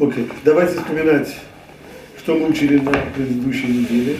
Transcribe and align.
Окей, 0.00 0.28
давайте 0.44 0.78
вспоминать, 0.78 1.34
что 2.18 2.34
мы 2.34 2.48
учили 2.48 2.78
на 2.78 2.92
предыдущей 3.14 3.68
неделе. 3.68 4.16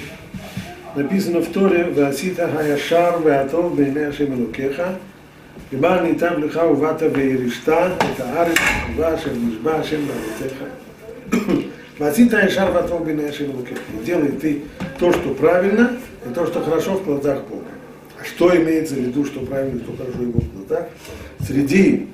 Написано 0.95 1.41
в 1.41 1.49
Торе, 1.53 1.85
«Васита 1.85 2.49
хаяшар 2.49 3.21
веатол 3.23 3.71
бейне 3.71 4.07
Ашем 4.07 4.35
Элокеха, 4.35 4.99
ובא 5.73 6.03
ניתן 6.03 6.41
לך 6.41 6.61
ובאת 6.71 7.03
וירשת 7.13 7.69
את 7.69 8.21
הארץ 8.21 8.57
הטובה 8.59 9.15
אשר 9.15 9.31
נשבע 9.49 9.75
השם 9.75 10.01
בארצך. 10.07 10.57
ועשית 12.01 12.33
ישר 12.47 12.71
והטוב 12.75 13.05
בעיני 13.05 13.29
השם 13.29 13.45
אלוקיך. 13.51 13.79
Делай 14.05 14.33
ты 14.33 14.63
то, 14.99 15.13
что 15.13 15.35
правильно, 15.35 15.97
и 16.29 16.33
то, 16.35 16.47
что 16.47 16.63
хорошо 16.63 16.99
в 16.99 17.05
глазах 17.05 17.43
Бога. 17.49 17.65
А 18.21 18.25
что 18.25 18.55
имеется 18.57 18.95
в 18.95 18.99
виду, 18.99 19.25
что 19.25 19.41
правильно, 19.41 19.81
что 19.83 19.97
хорошо 19.97 20.23
его 20.23 20.41
в 20.41 20.59
глазах? 20.59 20.87
Среди 21.47 22.07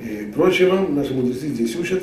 и 0.00 0.32
прочего, 0.34 0.86
наши 0.88 1.14
мудрецы 1.14 1.48
здесь 1.48 1.74
учат, 1.76 2.02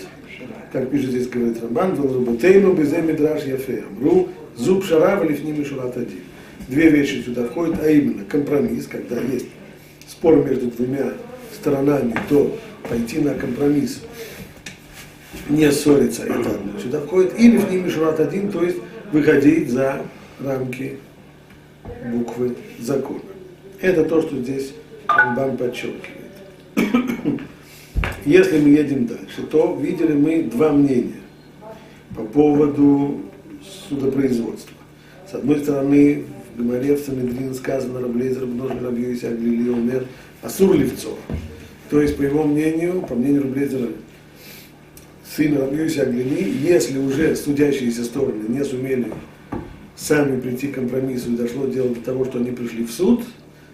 как 0.73 0.91
пишет 0.91 1.11
здесь, 1.11 1.29
говорит 1.29 1.63
Рамбан, 1.63 1.95
«Валрабатейну 1.95 2.73
безе 2.75 3.03
мидраш 3.03 3.45
яфе, 3.45 3.85
амру, 3.91 4.29
зуб 4.57 4.85
шара 4.85 5.17
валифним 5.17 5.61
и 5.61 5.65
шурат 5.65 5.97
один». 5.97 6.21
Две 6.69 6.89
вещи 6.89 7.23
сюда 7.23 7.45
входят, 7.45 7.79
а 7.83 7.91
именно 7.91 8.25
компромисс, 8.25 8.87
когда 8.87 9.21
есть 9.21 9.47
спор 10.07 10.37
между 10.37 10.67
двумя 10.69 11.13
сторонами, 11.53 12.15
то 12.29 12.59
пойти 12.89 13.19
на 13.19 13.35
компромисс, 13.35 14.03
не 15.49 15.71
ссориться, 15.71 16.23
это 16.23 16.51
одно 16.51 16.79
сюда 16.83 17.01
входит, 17.01 17.39
или 17.39 17.59
в 17.59 17.71
ними 17.71 17.89
шурат 17.89 18.21
один, 18.21 18.51
то 18.51 18.63
есть 18.63 18.79
выходить 19.13 19.71
за 19.71 20.03
рамки 20.41 20.99
буквы 22.07 22.55
закона. 22.81 23.21
Это 23.81 24.05
то, 24.05 24.23
что 24.23 24.37
здесь 24.37 24.73
Рамбан 25.09 25.57
подчеркивает. 25.57 27.43
Если 28.25 28.59
мы 28.59 28.71
едем 28.71 29.07
дальше, 29.07 29.43
то 29.51 29.79
видели 29.81 30.15
мы 30.15 30.45
два 30.45 30.73
мнения 30.73 31.21
по 32.17 32.23
поводу 32.23 33.21
судопроизводства. 33.89 34.77
С 35.31 35.35
одной 35.35 35.61
стороны, 35.61 36.25
в 36.55 36.59
Гамаре 36.59 36.97
в 36.97 37.01
Санедрин 37.01 37.55
сказано 37.55 38.01
Раблейзер 38.01 38.47
Бножи 38.47 38.79
Рабьюиси 38.81 39.27
Аглили 39.27 39.69
Умер 39.69 40.07
Асур 40.43 40.75
Левцов. 40.75 41.19
То 41.91 42.01
есть, 42.01 42.17
по 42.17 42.23
его 42.23 42.45
мнению, 42.45 43.03
по 43.03 43.15
мнению 43.15 43.43
Раблейзера, 43.43 43.89
сына 45.37 45.61
Рабьюиси 45.61 45.99
Аглили, 45.99 46.51
если 46.63 46.99
уже 46.99 47.37
судящиеся 47.37 48.05
стороны 48.05 48.45
не 48.49 48.65
сумели 48.65 49.13
сами 49.97 50.41
прийти 50.41 50.69
к 50.69 50.77
компромиссу 50.77 51.33
и 51.33 51.37
дошло 51.37 51.67
дело 51.67 51.91
до 51.91 52.01
того, 52.01 52.25
что 52.25 52.39
они 52.39 52.53
пришли 52.53 52.85
в 52.85 52.91
суд, 52.91 53.23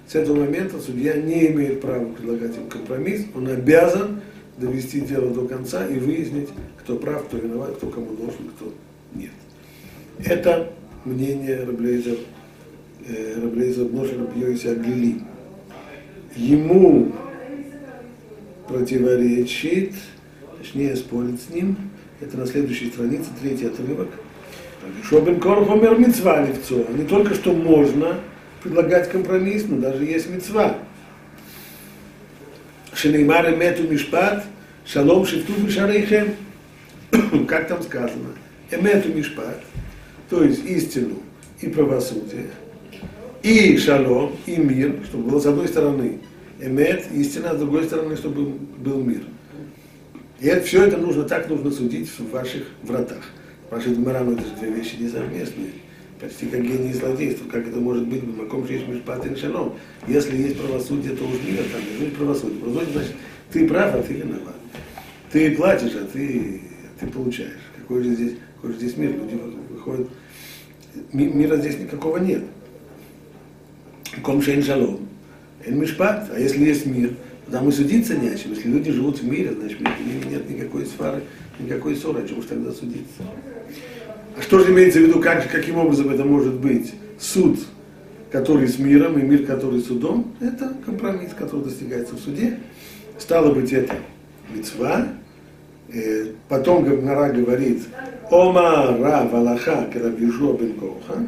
с 0.08 0.16
этого 0.16 0.40
момента 0.40 0.80
судья 0.80 1.14
не 1.14 1.48
имеет 1.48 1.80
права 1.80 2.06
предлагать 2.06 2.56
им 2.56 2.68
компромисс, 2.68 3.26
он 3.34 3.46
обязан 3.46 4.20
довести 4.56 5.00
дело 5.00 5.32
до 5.32 5.46
конца 5.46 5.86
и 5.86 5.98
выяснить, 5.98 6.48
кто 6.82 6.96
прав, 6.96 7.24
кто 7.26 7.38
виноват, 7.38 7.76
кто 7.76 7.88
кому 7.88 8.14
должен, 8.14 8.48
кто 8.56 8.72
нет. 9.14 9.30
Это 10.24 10.72
мнение 11.04 11.64
Раблейзер, 11.64 12.18
э, 13.08 13.40
Раблейзер 13.42 13.90
Ноша 13.90 14.18
Рабьёиси 14.18 14.68
Аглили. 14.68 15.22
Ему 16.36 17.12
противоречит, 18.68 19.94
точнее 20.58 20.94
спорит 20.96 21.40
с 21.40 21.52
ним, 21.52 21.76
это 22.20 22.36
на 22.36 22.46
следующей 22.46 22.90
странице, 22.90 23.30
третий 23.40 23.66
отрывок. 23.66 24.08
Шобен 25.08 25.40
Корхомер 25.40 25.98
мецва 25.98 26.44
левцо. 26.46 26.84
Не 26.96 27.04
только 27.04 27.34
что 27.34 27.52
можно 27.52 28.20
предлагать 28.62 29.10
компромисс, 29.10 29.64
но 29.68 29.78
даже 29.78 30.04
есть 30.04 30.28
мецва. 30.28 30.76
Шенеймар 33.00 33.54
эмету 33.54 33.84
мишпат, 33.84 34.44
шалом 34.84 35.24
шифту 35.24 35.54
бешарейхем. 35.54 36.34
Как 37.48 37.66
там 37.66 37.82
сказано? 37.82 38.28
Эмету 38.70 39.08
мишпат, 39.08 39.58
то 40.28 40.44
есть 40.44 40.66
истину 40.66 41.16
и 41.62 41.68
правосудие, 41.68 42.50
и 43.42 43.78
шалом, 43.78 44.36
и 44.44 44.56
мир, 44.56 44.96
чтобы 45.06 45.30
было 45.30 45.40
с 45.40 45.46
одной 45.46 45.68
стороны 45.68 46.18
эмет, 46.60 47.06
истина, 47.14 47.52
а 47.52 47.54
с 47.54 47.58
другой 47.58 47.84
стороны, 47.84 48.16
чтобы 48.16 48.44
был 48.44 49.02
мир. 49.02 49.22
И 50.38 50.46
это, 50.48 50.66
все 50.66 50.84
это 50.84 50.98
нужно, 50.98 51.22
так 51.22 51.48
нужно 51.48 51.70
судить 51.70 52.10
в 52.18 52.30
ваших 52.30 52.64
вратах. 52.82 53.22
Ваши 53.70 53.94
Гмарам 53.94 54.30
это 54.34 54.42
же 54.42 54.54
две 54.60 54.72
вещи 54.72 54.96
несовместные. 55.00 55.72
Почти 56.20 56.46
как 56.46 56.62
гений 56.62 56.92
злодейства. 56.92 57.48
Как 57.48 57.66
это 57.66 57.80
может 57.80 58.06
быть? 58.06 58.22
в 58.22 58.36
Маком 58.36 58.66
есть 58.66 58.86
Мишпат 58.86 59.24
и 59.24 59.34
Шалом. 59.36 59.74
Если 60.06 60.36
есть 60.36 60.58
правосудие, 60.58 61.16
то 61.16 61.24
уж 61.24 61.36
мир 61.42 61.64
там, 61.72 61.82
должно 61.82 62.04
быть 62.04 62.14
правосудие. 62.14 62.58
Правосудие 62.58 62.92
значит, 62.92 63.12
ты 63.50 63.66
прав, 63.66 63.94
а 63.94 64.02
ты 64.02 64.12
виноват. 64.12 64.54
Ты 65.32 65.56
платишь, 65.56 65.94
а 65.94 66.06
ты, 66.12 66.60
ты 66.98 67.06
получаешь. 67.06 67.60
Какой 67.78 68.02
же 68.02 68.14
здесь, 68.14 68.32
какой 68.56 68.72
же 68.72 68.78
здесь 68.80 68.96
мир? 68.98 69.12
Люди 69.12 69.40
выходят. 69.70 70.08
Мира 71.12 71.56
здесь 71.56 71.78
никакого 71.78 72.18
нет. 72.18 72.42
Ком 74.22 74.42
шейн 74.42 74.62
шалом. 74.62 75.08
Эн 75.64 75.80
мишпат. 75.80 76.30
А 76.34 76.38
если 76.38 76.62
есть 76.64 76.84
мир, 76.84 77.14
тогда 77.46 77.62
мы 77.62 77.72
судиться 77.72 78.14
не 78.14 78.28
о 78.28 78.36
чем. 78.36 78.52
Если 78.52 78.68
люди 78.68 78.90
живут 78.92 79.20
в 79.20 79.24
мире, 79.24 79.54
значит, 79.54 79.80
нет 79.80 80.50
никакой 80.50 80.84
сфары, 80.84 81.22
никакой 81.58 81.96
ссоры, 81.96 82.24
о 82.24 82.28
чем 82.28 82.40
уж 82.40 82.44
тогда 82.44 82.72
судиться. 82.72 83.22
Что 84.40 84.58
же 84.60 84.72
имеется 84.72 84.98
в 84.98 85.02
виду, 85.02 85.20
как, 85.20 85.48
каким 85.50 85.76
образом 85.76 86.10
это 86.10 86.24
может 86.24 86.54
быть? 86.54 86.94
Суд, 87.18 87.58
который 88.30 88.68
с 88.68 88.78
миром, 88.78 89.18
и 89.18 89.22
мир, 89.22 89.44
который 89.44 89.80
с 89.80 89.86
судом, 89.86 90.32
это 90.40 90.72
компромисс, 90.84 91.34
который 91.38 91.64
достигается 91.64 92.14
в 92.14 92.20
суде. 92.20 92.58
Стало 93.18 93.52
быть, 93.52 93.72
это 93.72 93.96
мецва. 94.54 95.08
Э, 95.92 96.26
потом 96.48 96.84
Гара 96.84 97.32
говорит, 97.32 97.82
Ома 98.30 98.96
Ра 98.98 99.28
Валаха 99.30 99.88
Карабьюшо 99.92 100.54
Бен 100.54 100.74
Коха. 100.74 101.26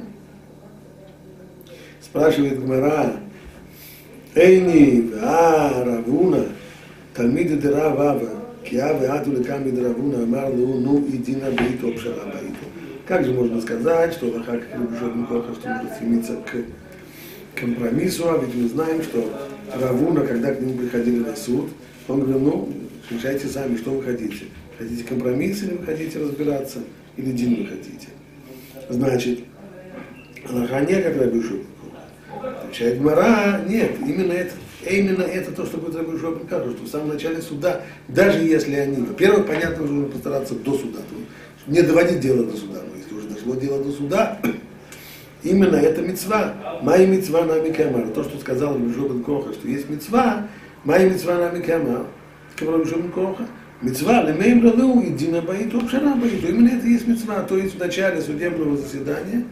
Спрашивает 2.00 2.62
Гмара, 2.62 3.16
Эйни, 4.34 5.10
Ва, 5.12 5.84
Равуна, 5.84 6.46
Талмиды 7.14 7.56
Дера 7.56 7.90
Вава, 7.90 8.28
Киа 8.64 8.92
Веату 8.98 9.32
Лекам 9.32 9.66
Мидравуна, 9.66 10.22
Амар 10.22 10.50
Лу, 10.50 10.80
Ну 10.80 11.04
и 11.04 11.18
Дина 11.18 11.50
Бейто 11.50 11.88
Пшара 11.98 12.24
Бейто. 12.26 12.71
Как 13.06 13.24
же 13.24 13.32
можно 13.32 13.60
сказать, 13.60 14.12
что 14.12 14.26
Лаха 14.26 14.60
Карабьюшо 14.60 15.10
Коха, 15.28 15.54
что 15.54 15.68
нужно 15.68 15.94
стремиться 15.96 16.36
к 16.36 17.58
компромиссу, 17.58 18.30
а 18.30 18.38
ведь 18.38 18.54
мы 18.54 18.68
знаем, 18.68 19.02
что 19.02 19.28
Равуна, 19.74 20.20
когда 20.22 20.54
к 20.54 20.60
нему 20.60 20.78
приходили 20.78 21.18
на 21.18 21.34
суд, 21.34 21.70
он 22.06 22.20
говорил, 22.20 22.40
ну, 22.40 22.72
решайте 23.10 23.48
сами, 23.48 23.76
что 23.76 23.90
вы 23.90 24.04
хотите. 24.04 24.44
Хотите 24.78 25.02
компромисс 25.04 25.62
или 25.64 25.74
вы 25.74 25.84
хотите 25.84 26.20
разбираться, 26.20 26.78
или 27.16 27.32
день 27.32 27.62
вы 27.62 27.66
хотите. 27.66 28.08
Значит, 28.88 29.40
Аллаха 30.48 30.80
не 30.80 31.02
как 31.02 31.16
Рабишу. 31.16 31.60
Отвечает 32.40 33.00
Мара, 33.00 33.62
нет, 33.68 33.92
именно 34.00 34.32
это, 34.32 34.54
именно 34.88 35.22
это 35.22 35.50
то, 35.50 35.66
что 35.66 35.78
будет 35.78 35.96
Рабишу 35.96 36.18
Шопен 36.18 36.46
что 36.46 36.84
в 36.84 36.88
самом 36.88 37.08
начале 37.08 37.42
суда, 37.42 37.82
даже 38.06 38.38
если 38.38 38.74
они, 38.74 39.02
во-первых, 39.02 39.46
понятно, 39.46 39.86
нужно 39.86 40.08
постараться 40.08 40.54
до 40.54 40.78
суда, 40.78 41.00
не 41.66 41.82
доводить 41.82 42.20
дело 42.20 42.44
до 42.44 42.56
суда, 42.56 42.80
дошло 43.42 43.60
дело 43.60 43.82
до 43.82 43.92
суда, 43.92 44.38
именно 45.42 45.76
это 45.76 46.02
мецва. 46.02 46.54
Моя 46.82 47.06
мецва 47.06 47.44
нами 47.44 47.72
кемар. 47.72 48.08
То, 48.08 48.24
что 48.24 48.38
сказал 48.38 48.74
Рабишу 48.74 49.20
Коха, 49.20 49.52
что 49.52 49.68
есть 49.68 49.88
мецва, 49.88 50.48
моя 50.84 51.08
мецва 51.08 51.36
нами 51.36 51.62
кемар. 51.62 52.06
Сказал 52.56 52.78
Рабишу 52.78 53.02
Коха. 53.14 53.46
Мецва, 53.80 54.22
лемейм 54.22 54.62
раду, 54.62 55.00
и 55.00 55.10
дина 55.10 55.42
баиту, 55.42 55.80
пшара 55.80 56.14
баиту. 56.14 56.46
Именно 56.46 56.76
это 56.76 56.86
есть 56.86 57.08
мецва. 57.08 57.42
То 57.42 57.56
есть 57.56 57.74
в 57.74 57.78
начале 57.78 58.22
судебного 58.22 58.76
заседания 58.76 59.44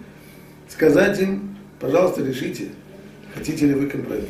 сказать 0.68 1.20
им, 1.20 1.56
пожалуйста, 1.80 2.22
решите, 2.22 2.68
хотите 3.34 3.66
ли 3.66 3.74
вы 3.74 3.88
компромисс. 3.88 4.28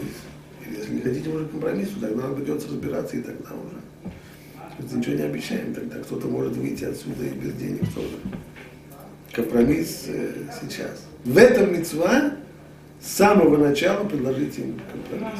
Или 0.66 0.78
если 0.78 0.94
не 0.94 1.00
хотите 1.02 1.28
уже 1.28 1.44
компромисс, 1.48 1.90
тогда 2.00 2.22
нам 2.22 2.34
придется 2.34 2.68
разбираться, 2.68 3.16
и 3.16 3.20
тогда 3.20 3.50
уже. 3.50 4.96
Ничего 4.96 5.16
не 5.16 5.22
обещаем, 5.24 5.74
тогда 5.74 5.96
кто-то 5.98 6.26
может 6.28 6.56
выйти 6.56 6.84
отсюда 6.84 7.26
и 7.26 7.38
без 7.38 7.52
денег 7.52 7.82
тоже. 7.94 8.16
Компромисс 9.32 10.06
э, 10.08 10.32
сейчас. 10.60 11.06
В 11.24 11.38
этом 11.38 11.72
мецва 11.72 12.32
с 13.00 13.12
самого 13.12 13.56
начала 13.56 14.04
предложить 14.04 14.58
им 14.58 14.80
компромисс. 14.92 15.38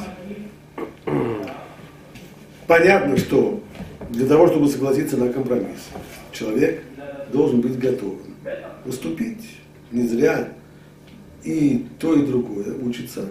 Понятно, 2.67 3.17
что 3.17 3.61
для 4.09 4.27
того, 4.27 4.47
чтобы 4.47 4.69
согласиться 4.69 5.17
на 5.17 5.31
компромисс, 5.31 5.89
человек 6.31 6.83
должен 7.33 7.59
быть 7.59 7.77
готовым 7.77 8.35
уступить. 8.85 9.57
Не 9.91 10.07
зря 10.07 10.49
и 11.43 11.85
то, 11.99 12.13
и 12.13 12.25
другое 12.25 12.73
учится 12.75 13.25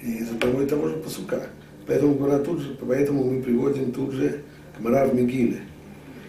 из 0.00 0.28
того 0.38 0.62
и 0.62 0.66
того 0.66 0.88
же 0.88 0.96
посука. 0.98 1.42
Поэтому, 1.88 2.14
тут 2.44 2.60
же, 2.60 2.76
поэтому 2.86 3.24
мы 3.24 3.42
приводим 3.42 3.90
тут 3.90 4.12
же 4.12 4.42
к 4.76 4.80
Мара 4.80 5.06
в 5.06 5.14
Мегиле. 5.14 5.58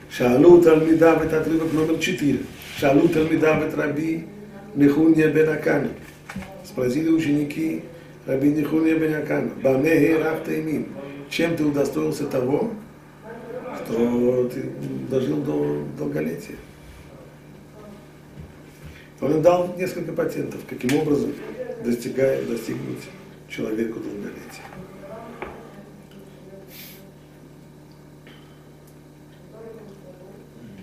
Шалу 0.10 0.62
Талмида, 0.62 1.20
это 1.24 1.42
отрывок 1.42 1.74
номер 1.74 2.00
4. 2.00 2.40
Талмида, 2.80 3.48
это 3.56 3.76
Раби 3.76 4.26
Нехунья 4.76 5.30
бен 5.30 5.50
Акана. 5.50 5.90
Спросили 6.64 7.10
ученики 7.10 7.84
Раби 8.28 8.50
Нехунья 8.50 8.98
бен 8.98 9.16
Акана. 9.16 9.50
Бамехе 9.64 10.18
Рафта 10.18 10.60
Имим. 10.60 10.88
Чем 11.30 11.56
ты 11.56 11.66
удостоился 11.66 12.28
того, 12.28 12.72
то 13.88 14.50
ты 14.54 14.64
дожил 15.10 15.38
до 15.38 15.84
долголетия. 15.98 16.56
Он 19.22 19.32
им 19.32 19.42
дал 19.42 19.76
несколько 19.78 20.14
патентов, 20.14 20.62
каким 20.70 21.00
образом 21.00 21.34
достигая, 21.84 22.44
достигнуть 22.44 23.04
человеку 23.50 24.00
долголетия. 24.00 24.64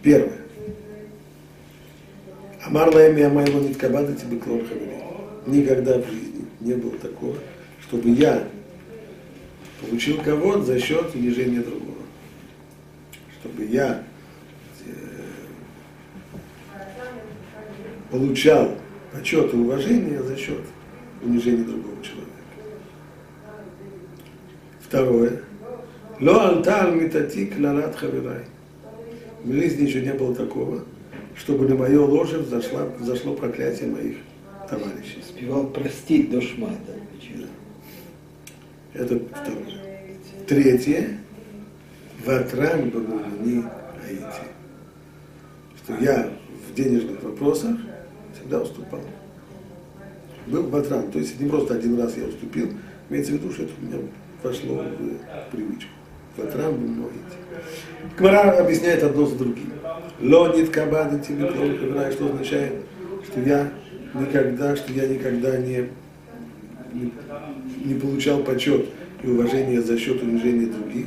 Первое. 0.02 0.43
Амар 2.66 2.94
лаэми 2.94 3.22
амайво 3.22 3.60
ниткабада 3.60 4.14
тебе 4.14 4.38
клон 4.38 4.62
Никогда 5.46 5.98
в 5.98 6.06
жизни 6.06 6.46
не 6.60 6.74
было 6.74 6.96
такого, 6.96 7.36
чтобы 7.82 8.08
я 8.08 8.48
получил 9.80 10.18
кого-то 10.22 10.62
за 10.62 10.80
счет 10.80 11.14
унижения 11.14 11.60
другого. 11.60 11.98
Чтобы 13.38 13.66
я 13.66 14.02
э, 14.86 14.90
получал 18.10 18.74
почет 19.12 19.52
и 19.52 19.56
уважение 19.58 20.22
за 20.22 20.34
счет 20.36 20.62
унижения 21.22 21.64
другого 21.64 22.02
человека. 22.02 22.30
Второе. 24.80 25.42
Ло 26.18 26.48
алтар 26.48 26.92
митатик 26.92 27.58
лалат 27.58 27.94
хаверай. 27.94 28.44
В 29.42 29.52
жизни 29.52 29.86
еще 29.86 30.00
не 30.00 30.14
было 30.14 30.34
такого, 30.34 30.84
чтобы 31.36 31.68
на 31.68 31.74
мое 31.74 32.00
ложе 32.00 32.38
взошло, 32.38 32.92
взошло 32.98 33.34
проклятие 33.34 33.90
моих 33.90 34.16
товарищей. 34.68 35.22
Спевал 35.26 35.66
простить 35.66 36.30
до 36.30 36.40
шмата. 36.40 36.92
Это 38.94 39.18
второе. 39.18 40.06
Третье. 40.46 41.18
Ватран 42.24 42.90
Бабулини 42.90 43.64
Аити. 44.08 44.46
Что 45.82 45.94
я 46.02 46.30
в 46.68 46.74
денежных 46.74 47.22
вопросах 47.22 47.76
всегда 48.34 48.62
уступал. 48.62 49.00
Был 50.46 50.68
ватран, 50.68 51.10
то 51.10 51.18
есть 51.18 51.40
не 51.40 51.48
просто 51.48 51.74
один 51.74 51.98
раз 51.98 52.16
я 52.16 52.26
уступил, 52.26 52.70
имеется 53.08 53.32
в 53.32 53.36
виду, 53.36 53.52
что 53.52 53.64
это 53.64 53.72
у 53.80 53.84
меня 53.84 53.98
вошло 54.42 54.84
в 54.84 55.50
привычку. 55.50 55.90
Ватран 56.36 56.72
Бабулини 56.72 57.04
Аити. 57.04 58.16
Кмара 58.16 58.58
объясняет 58.58 59.02
одно 59.02 59.26
за 59.26 59.36
другим. 59.36 59.72
Лонит 60.20 60.70
кабада 60.70 61.18
тебе 61.18 61.50
что 62.12 62.26
означает, 62.26 62.74
что 63.26 63.40
я 63.40 63.72
никогда, 64.14 64.76
что 64.76 64.92
я 64.92 65.06
никогда 65.06 65.56
не, 65.56 65.88
не, 66.92 67.12
не 67.84 67.94
получал 67.94 68.42
почет 68.42 68.86
и 69.22 69.28
уважение 69.28 69.80
за 69.80 69.98
счет 69.98 70.22
унижения 70.22 70.66
других. 70.66 71.06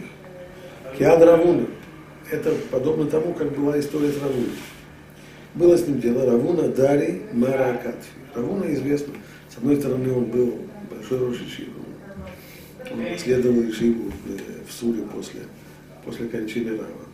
Киад 0.97 1.21
Равуна. 1.21 1.65
Это 2.29 2.53
подобно 2.71 3.05
тому, 3.05 3.33
как 3.33 3.55
была 3.57 3.79
история 3.79 4.11
с 4.11 4.21
Равуной. 4.21 4.49
Было 5.53 5.77
с 5.77 5.87
ним 5.87 5.99
дело 6.01 6.29
Равуна 6.29 6.67
Дари 6.67 7.21
Мара 7.31 7.71
Акатфи. 7.71 8.09
Равуна 8.35 8.73
известно. 8.73 9.13
С 9.49 9.57
одной 9.57 9.77
стороны, 9.77 10.11
он 10.11 10.25
был 10.25 10.55
большой 10.89 11.19
Рошичив. 11.19 11.69
Он 12.91 13.17
следовал 13.17 13.61
Ишиву 13.69 14.11
в 14.11 14.56
Суре 14.71 15.03
после, 15.03 15.41
после 16.05 16.27
кончины 16.27 16.77
Рава. 16.77 17.07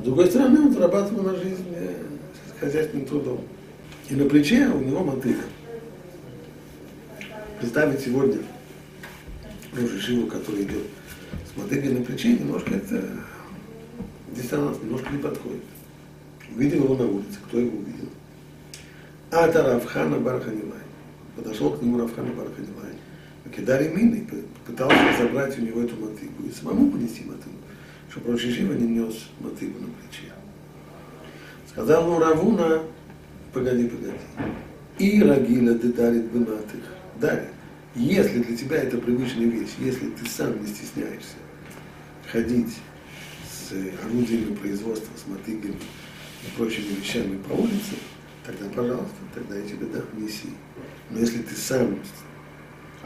С 0.00 0.02
другой 0.02 0.26
стороны, 0.26 0.60
он 0.60 0.72
зарабатывал 0.72 1.22
на 1.22 1.36
жизнь 1.36 1.66
э, 1.74 1.94
хозяйственным 2.58 3.06
трудом. 3.06 3.40
И 4.08 4.14
на 4.14 4.28
плече 4.28 4.68
у 4.68 4.80
него 4.80 5.04
мотыга. 5.04 5.42
Представить 7.60 8.00
сегодня 8.00 8.38
Рожи 9.72 10.00
Шиву, 10.00 10.26
который 10.26 10.62
идет 10.62 10.84
с 11.52 11.56
мотыгой 11.56 11.92
на 11.92 12.04
плече, 12.04 12.34
немножко 12.34 12.74
это 12.74 13.02
диссонанс, 14.34 14.78
немножко 14.82 15.10
не 15.10 15.18
подходит. 15.18 15.62
Увидел 16.54 16.84
его 16.84 16.94
на 16.96 17.06
улице, 17.06 17.38
кто 17.46 17.58
его 17.58 17.78
увидел? 17.78 18.08
А 19.30 19.46
это 19.46 19.62
Равхана 19.62 20.18
Барханилай. 20.18 20.78
Подошел 21.36 21.72
к 21.72 21.82
нему 21.82 21.98
Равхана 21.98 22.32
Барханилай. 22.32 22.95
Кидари 23.54 23.88
Мины 23.88 24.26
пытался 24.66 25.22
забрать 25.22 25.58
у 25.58 25.62
него 25.62 25.82
эту 25.82 25.96
мотыгу 25.96 26.44
и 26.46 26.50
самому 26.50 26.90
понести 26.90 27.24
мотыгу, 27.24 27.56
чтобы 28.10 28.32
Рожи 28.32 28.52
Шива 28.52 28.72
не 28.72 28.86
нес 28.86 29.28
мотыгу 29.40 29.78
на 29.78 29.86
плече. 29.86 30.32
Сказал 31.68 32.06
ему 32.06 32.18
Равуна, 32.18 32.82
погоди, 33.52 33.88
погоди. 33.88 34.16
И 34.98 35.22
Рагиля 35.22 35.74
ты 35.74 35.92
дарит 35.92 36.30
быматых. 36.30 36.82
Дарит. 37.20 37.50
Если 37.94 38.42
для 38.42 38.56
тебя 38.56 38.76
это 38.78 38.98
привычная 38.98 39.46
вещь, 39.46 39.70
если 39.78 40.10
ты 40.10 40.28
сам 40.28 40.60
не 40.60 40.66
стесняешься 40.66 41.36
ходить 42.30 42.76
с 43.50 43.72
орудиями 44.04 44.54
производства, 44.54 45.10
с 45.16 45.26
мотыгами 45.28 45.76
и 45.76 46.56
прочими 46.56 47.00
вещами 47.00 47.38
по 47.48 47.52
улице, 47.54 47.96
тогда, 48.44 48.66
пожалуйста, 48.68 49.16
тогда 49.34 49.56
я 49.56 49.66
тебе 49.66 49.86
дам, 49.86 50.04
неси. 50.16 50.48
Но 51.10 51.20
если 51.20 51.42
ты 51.42 51.54
сам 51.54 51.98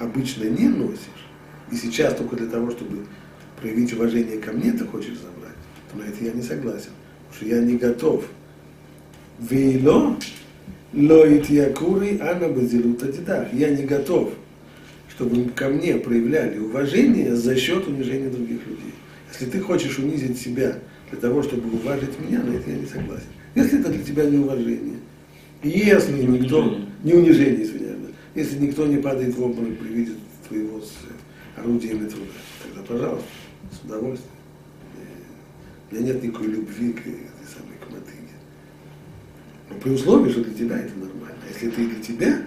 обычно 0.00 0.44
не 0.44 0.67
носишь, 0.67 1.29
и 1.70 1.76
сейчас 1.76 2.17
только 2.17 2.35
для 2.35 2.49
того, 2.49 2.73
чтобы 2.73 3.06
проявить 3.61 3.93
уважение 3.93 4.38
ко 4.38 4.50
мне 4.50 4.73
ты 4.73 4.85
хочешь 4.85 5.19
забрать, 5.19 5.56
то 5.93 5.99
на 5.99 6.02
это 6.05 6.25
я 6.25 6.32
не 6.32 6.43
согласен. 6.43 6.91
Потому 7.29 7.37
что 7.37 7.56
я 7.56 7.62
не 7.62 7.76
готов. 7.76 8.25
Вейло 9.38 10.17
лоит 10.93 11.49
якури 11.49 12.19
ана 12.19 12.49
базилута 12.49 13.12
дедах. 13.12 13.52
Я 13.52 13.70
не 13.70 13.85
готов 13.85 14.32
чтобы 15.20 15.50
ко 15.50 15.69
мне 15.69 15.97
проявляли 15.97 16.58
уважение 16.58 17.37
за 17.37 17.55
счет 17.55 17.87
унижения 17.87 18.31
других 18.31 18.67
людей. 18.67 18.94
Если 19.31 19.44
ты 19.44 19.61
хочешь 19.61 19.99
унизить 19.99 20.41
себя 20.41 20.79
для 21.11 21.20
того, 21.20 21.43
чтобы 21.43 21.70
уважить 21.76 22.19
меня, 22.19 22.43
на 22.43 22.55
это 22.55 22.70
я 22.70 22.76
не 22.79 22.87
согласен. 22.87 23.26
Если 23.55 23.81
это 23.81 23.91
для 23.91 24.03
тебя 24.03 24.25
не 24.25 24.38
уважение, 24.38 24.96
если 25.62 26.23
никто, 26.23 26.79
не 27.05 27.12
унижение, 27.12 27.67
если 28.35 28.59
никто 28.59 28.87
не 28.87 28.99
падает 28.99 29.35
в 29.35 29.43
обморок 29.43 29.79
при 29.79 29.88
виде 29.88 30.12
твоего 30.47 30.81
орудиями 31.56 32.09
труда, 32.09 32.31
тогда, 32.62 32.82
пожалуйста, 32.82 33.29
с 33.73 33.85
удовольствием. 33.85 34.31
У 35.91 35.94
меня 35.94 36.06
нет 36.06 36.23
никакой 36.23 36.47
любви 36.47 36.93
к 36.93 37.00
этой 37.00 37.47
самой 37.53 37.77
к 37.85 37.91
мотыге. 37.91 38.35
Но 39.69 39.77
при 39.77 39.91
условии, 39.91 40.31
что 40.31 40.44
для 40.44 40.55
тебя 40.55 40.79
это 40.79 40.94
нормально. 40.97 41.38
Если 41.53 41.69
это 41.69 41.81
и 41.81 41.87
для 41.87 42.03
тебя 42.03 42.43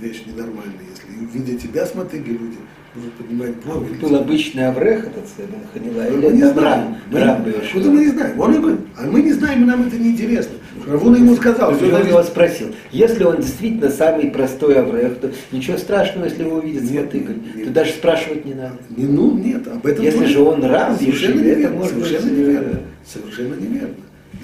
вещь 0.00 0.22
ненормальная, 0.26 0.86
если 0.90 1.26
видя 1.26 1.58
тебя 1.58 1.86
с 1.86 1.94
мотыги 1.94 2.30
люди 2.30 2.56
будут 2.94 3.12
поднимать 3.14 3.54
брови. 3.64 3.94
Был 4.00 4.16
обычный 4.16 4.68
Аврех 4.68 5.06
этот 5.06 5.24
Ханила, 5.72 6.06
или 6.06 6.36
не 6.36 6.44
знаем. 6.44 6.96
Рам 7.12 7.44
Откуда 7.46 7.90
мы 7.90 8.00
не 8.00 8.08
знаем? 8.08 8.40
Он 8.40 8.60
говорит, 8.60 8.80
а 8.96 9.06
мы 9.06 9.22
не 9.22 9.32
знаем, 9.32 9.62
и 9.62 9.66
нам 9.66 9.86
это 9.86 9.96
не 9.96 10.10
интересно. 10.10 10.54
Равуна 10.86 11.16
ему 11.16 11.34
сказал. 11.34 11.74
Что 11.74 11.86
он 11.86 12.06
его 12.06 12.22
спросил, 12.22 12.68
если 12.92 13.24
он 13.24 13.36
действительно 13.38 13.90
самый 13.90 14.30
простой 14.30 14.76
Аврех, 14.76 15.18
то 15.18 15.32
ничего 15.50 15.76
страшного, 15.78 16.26
если 16.26 16.42
его 16.42 16.56
увидят 16.56 16.84
с 16.84 16.90
мотыгой. 16.90 17.36
То 17.64 17.70
даже 17.70 17.92
спрашивать 17.92 18.44
не 18.44 18.54
надо. 18.54 18.78
Не, 18.90 19.06
ну, 19.06 19.36
нет, 19.36 19.66
об 19.66 19.86
этом 19.86 20.04
Если 20.04 20.26
же 20.26 20.40
он 20.40 20.64
Рам, 20.64 20.96
совершенно 20.96 21.40
это 21.40 21.56
неверно, 21.56 21.76
может 21.76 21.94
быть... 21.94 22.06
совершенно 22.06 22.36
неверно. 22.36 22.80
Совершенно 23.06 23.54
неверно. 23.54 23.94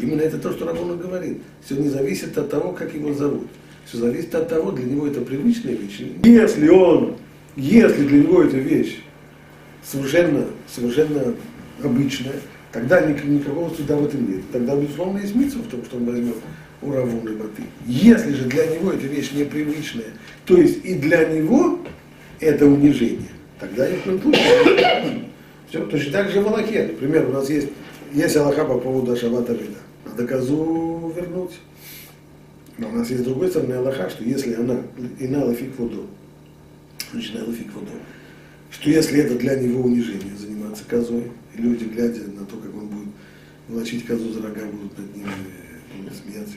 Именно 0.01 0.21
это 0.23 0.39
то, 0.39 0.53
что 0.53 0.67
Равуна 0.67 0.95
говорит. 0.95 1.39
Все 1.65 1.77
не 1.77 1.89
зависит 1.89 2.37
от 2.39 2.49
того, 2.49 2.73
как 2.73 2.95
его 2.95 3.13
зовут. 3.13 3.49
Все 3.85 3.99
зависит 3.99 4.35
от 4.35 4.49
того, 4.49 4.71
для 4.71 4.85
него 4.85 5.07
это 5.07 5.21
привычная 5.21 5.75
вещь. 5.75 6.01
Если 6.23 6.69
он, 6.69 7.17
если 7.57 8.07
для 8.07 8.23
него 8.23 8.43
эта 8.43 8.57
вещь 8.57 9.01
совершенно, 9.85 10.47
совершенно 10.69 11.35
обычная, 11.83 12.35
тогда 12.73 13.01
никакого 13.01 13.75
суда 13.75 13.97
в 13.97 14.07
этом 14.07 14.31
нет. 14.31 14.43
Тогда, 14.53 14.77
безусловно, 14.77 15.19
есть 15.19 15.35
митцва 15.35 15.63
в 15.63 15.69
том, 15.69 15.85
что 15.85 15.97
он 15.97 16.05
возьмет 16.05 16.37
у 16.83 16.93
Равуны 16.93 17.33
Баты. 17.33 17.63
Если 17.87 18.33
же 18.33 18.45
для 18.45 18.67
него 18.67 18.93
эта 18.93 19.07
вещь 19.07 19.33
непривычная, 19.33 20.13
то 20.47 20.57
есть 20.57 20.85
и 20.85 20.95
для 20.95 21.25
него 21.27 21.81
это 22.39 22.67
унижение, 22.67 23.29
тогда 23.59 23.89
ни 23.89 23.97
в 23.97 24.03
коем 24.03 24.23
случае. 24.23 25.25
Все, 25.69 25.85
точно 25.87 26.13
так 26.13 26.31
же 26.31 26.41
в 26.41 26.49
Аллахе. 26.49 26.89
Например, 26.89 27.29
у 27.29 27.33
нас 27.33 27.49
есть, 27.49 27.69
есть 28.13 28.37
Аллаха 28.37 28.65
по 28.65 28.79
поводу 28.79 29.17
Шабата 29.17 29.53
Вида. 29.53 29.79
Надо 30.05 30.27
козу 30.27 31.13
вернуть. 31.15 31.61
Но 32.79 32.89
у 32.89 32.93
нас 32.93 33.11
есть 33.11 33.23
с 33.23 33.25
другой 33.25 33.49
стороны 33.51 33.75
Аллаха, 33.75 34.09
что 34.09 34.25
если 34.25 34.55
она 34.55 34.79
инала 35.19 35.55
фиг 35.55 35.79
воду, 35.79 36.07
инала 37.15 37.53
фиг 37.53 37.73
воду, 37.73 37.93
что 38.71 38.91
если 38.91 39.21
это 39.21 39.37
для 39.37 39.57
него 39.57 39.83
унижение, 39.83 40.37
заниматься 40.37 40.85
козой, 40.89 41.31
и 41.55 41.61
люди, 41.61 41.85
глядя 41.85 42.21
на 42.29 42.47
то, 42.47 42.57
как 42.57 42.75
он 42.75 42.87
будет 42.89 43.09
волочить 43.69 44.07
козу 44.07 44.33
за 44.33 44.43
рога, 44.43 44.65
будут 44.67 44.99
над 44.99 45.17
ним 45.17 45.27
будут 45.97 46.15
смеяться, 46.17 46.55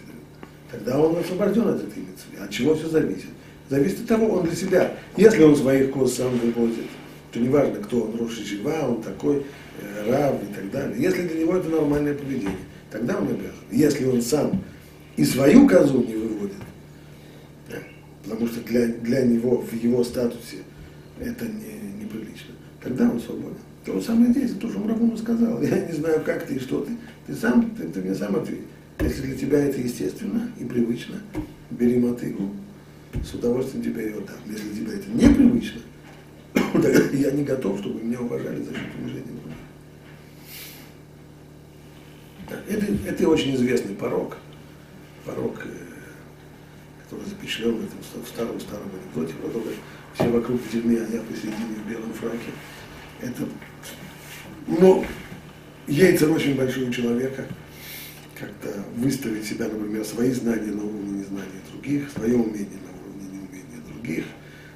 тогда 0.72 1.00
он 1.00 1.18
освобожден 1.18 1.68
от 1.68 1.78
этой 1.78 2.00
митцвы. 2.00 2.38
От 2.40 2.50
чего 2.52 2.76
все 2.76 2.90
зависит? 2.90 3.30
Зависит 3.70 4.02
от 4.02 4.08
того, 4.08 4.28
он 4.28 4.46
для 4.46 4.56
себя. 4.56 4.92
Если 5.18 5.44
он 5.44 5.56
своих 5.56 5.92
коз 5.92 6.16
сам 6.16 6.38
выводит, 6.38 6.86
то 7.32 7.40
неважно, 7.40 7.76
кто 7.76 8.02
он, 8.02 8.16
Роши 8.18 8.44
Жива, 8.44 8.88
он 8.88 9.02
такой, 9.02 9.46
э, 9.82 10.12
раб 10.12 10.42
и 10.44 10.54
так 10.54 10.70
далее. 10.70 11.02
Если 11.02 11.28
для 11.28 11.42
него 11.42 11.56
это 11.56 11.70
нормальное 11.70 12.14
поведение, 12.14 12.58
тогда 12.92 13.18
он 13.18 13.28
обязан. 13.28 13.56
Если 13.72 14.06
он 14.06 14.22
сам 14.22 14.62
и 15.16 15.26
свою 15.26 15.68
козу 15.68 16.04
не 16.04 16.16
выводит, 16.16 16.54
потому 18.24 18.48
что 18.48 18.62
для, 18.62 18.88
для 18.88 19.24
него 19.26 19.58
в 19.62 19.74
его 19.74 20.04
статусе 20.04 20.58
это 21.20 21.46
не, 21.46 22.04
неприлично, 22.04 22.54
тогда 22.82 23.10
он 23.10 23.20
свободен. 23.20 23.58
То 23.86 24.00
же 24.00 24.02
самое 24.02 24.32
здесь, 24.32 24.52
то, 24.54 24.70
что 24.70 24.80
Мрабуну 24.80 25.18
сказал. 25.18 25.62
Я 25.62 25.86
не 25.88 25.94
знаю, 25.94 26.24
как 26.24 26.46
ты 26.46 26.56
и 26.56 26.60
что 26.60 26.82
ты. 26.82 26.94
Ты 27.28 27.36
сам, 27.36 27.70
ты, 27.72 27.88
ты 27.90 28.02
мне 28.02 28.16
сам 28.16 28.36
ответь. 28.36 28.62
Если 29.02 29.24
для 29.24 29.36
тебя 29.36 29.60
это 29.60 29.80
естественно 29.82 30.50
и 30.58 30.64
привычно, 30.64 31.16
бери 31.70 32.00
мотыгу, 32.00 32.50
с 33.24 33.34
удовольствием 33.34 33.84
тебе 33.84 34.06
ее 34.06 34.22
дам. 34.22 34.38
Если 34.46 34.70
для 34.70 34.82
тебя 34.82 34.94
это 34.94 35.10
непривычно, 35.12 35.82
я 37.14 37.32
не 37.32 37.44
готов, 37.44 37.80
чтобы 37.80 38.02
меня 38.02 38.22
уважали 38.22 38.62
за 38.62 38.74
счет 38.74 38.88
унижения 38.98 39.24
других. 39.26 39.58
Это, 42.70 43.10
это 43.10 43.30
очень 43.30 43.56
известный 43.56 43.96
порог, 43.96 44.38
порог, 45.26 45.66
э, 45.66 45.83
который 47.14 47.30
запечатлен 47.30 47.76
в 47.76 47.86
этом 47.86 48.26
старом-старом 48.26 48.90
анекдоте, 48.94 49.34
про 49.40 49.50
то, 49.50 49.60
как 49.60 49.74
все 50.14 50.30
вокруг 50.30 50.62
в 50.62 50.72
дерьме, 50.72 50.98
а 50.98 51.14
я 51.14 51.22
посередине 51.22 51.76
в 51.84 51.90
белом 51.90 52.14
фраке. 52.14 52.52
Это, 53.22 53.48
ну, 54.68 55.06
яйца 55.88 56.30
очень 56.30 56.56
большого 56.56 56.92
человека, 56.92 57.46
как-то 58.40 58.84
выставить 58.98 59.46
себя, 59.46 59.68
например, 59.68 60.04
свои 60.04 60.32
знания 60.32 60.72
на 60.72 60.84
уровне 60.84 61.20
незнания 61.20 61.62
других, 61.72 62.10
свое 62.12 62.36
умение 62.36 62.80
на 62.82 63.02
уровне 63.02 63.30
неумения 63.32 63.82
других, 63.92 64.26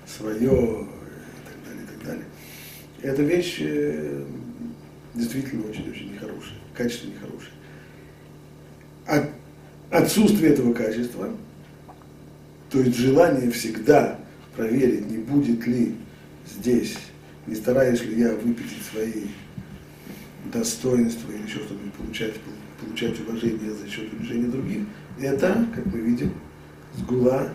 свое 0.05 0.37
и 0.37 1.41
так 1.45 1.57
далее, 1.65 1.83
и 1.83 1.87
так 1.87 2.05
далее. 2.05 2.25
эта 3.01 3.21
вещь 3.23 3.57
э, 3.59 4.23
действительно 5.13 5.67
очень-очень 5.69 6.13
нехорошая, 6.13 6.57
качество 6.73 7.07
нехорошее. 7.07 7.51
От, 9.05 9.29
отсутствие 9.89 10.53
этого 10.53 10.73
качества, 10.73 11.33
то 12.69 12.79
есть 12.79 12.97
желание 12.97 13.49
всегда 13.51 14.19
проверить, 14.55 15.09
не 15.09 15.17
будет 15.17 15.65
ли 15.67 15.95
здесь, 16.45 16.97
не 17.45 17.55
стараюсь 17.55 18.03
ли 18.03 18.19
я 18.19 18.33
выпятить 18.33 18.83
свои 18.91 19.27
достоинства 20.51 21.31
или 21.31 21.43
еще 21.43 21.59
что-нибудь, 21.59 21.93
получать, 21.93 22.33
получать 22.81 23.19
уважение 23.21 23.71
за 23.71 23.87
счет 23.89 24.11
унижения 24.13 24.47
других, 24.47 24.83
это, 25.19 25.65
как 25.73 25.85
мы 25.87 25.99
видим, 25.99 26.33
сгула 26.95 27.49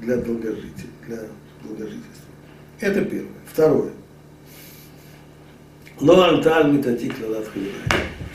для 0.00 0.16
долгожития, 0.16 0.90
для 1.06 1.18
долгожительства. 1.62 2.32
Это 2.80 3.04
первое. 3.04 3.28
Второе. 3.52 3.92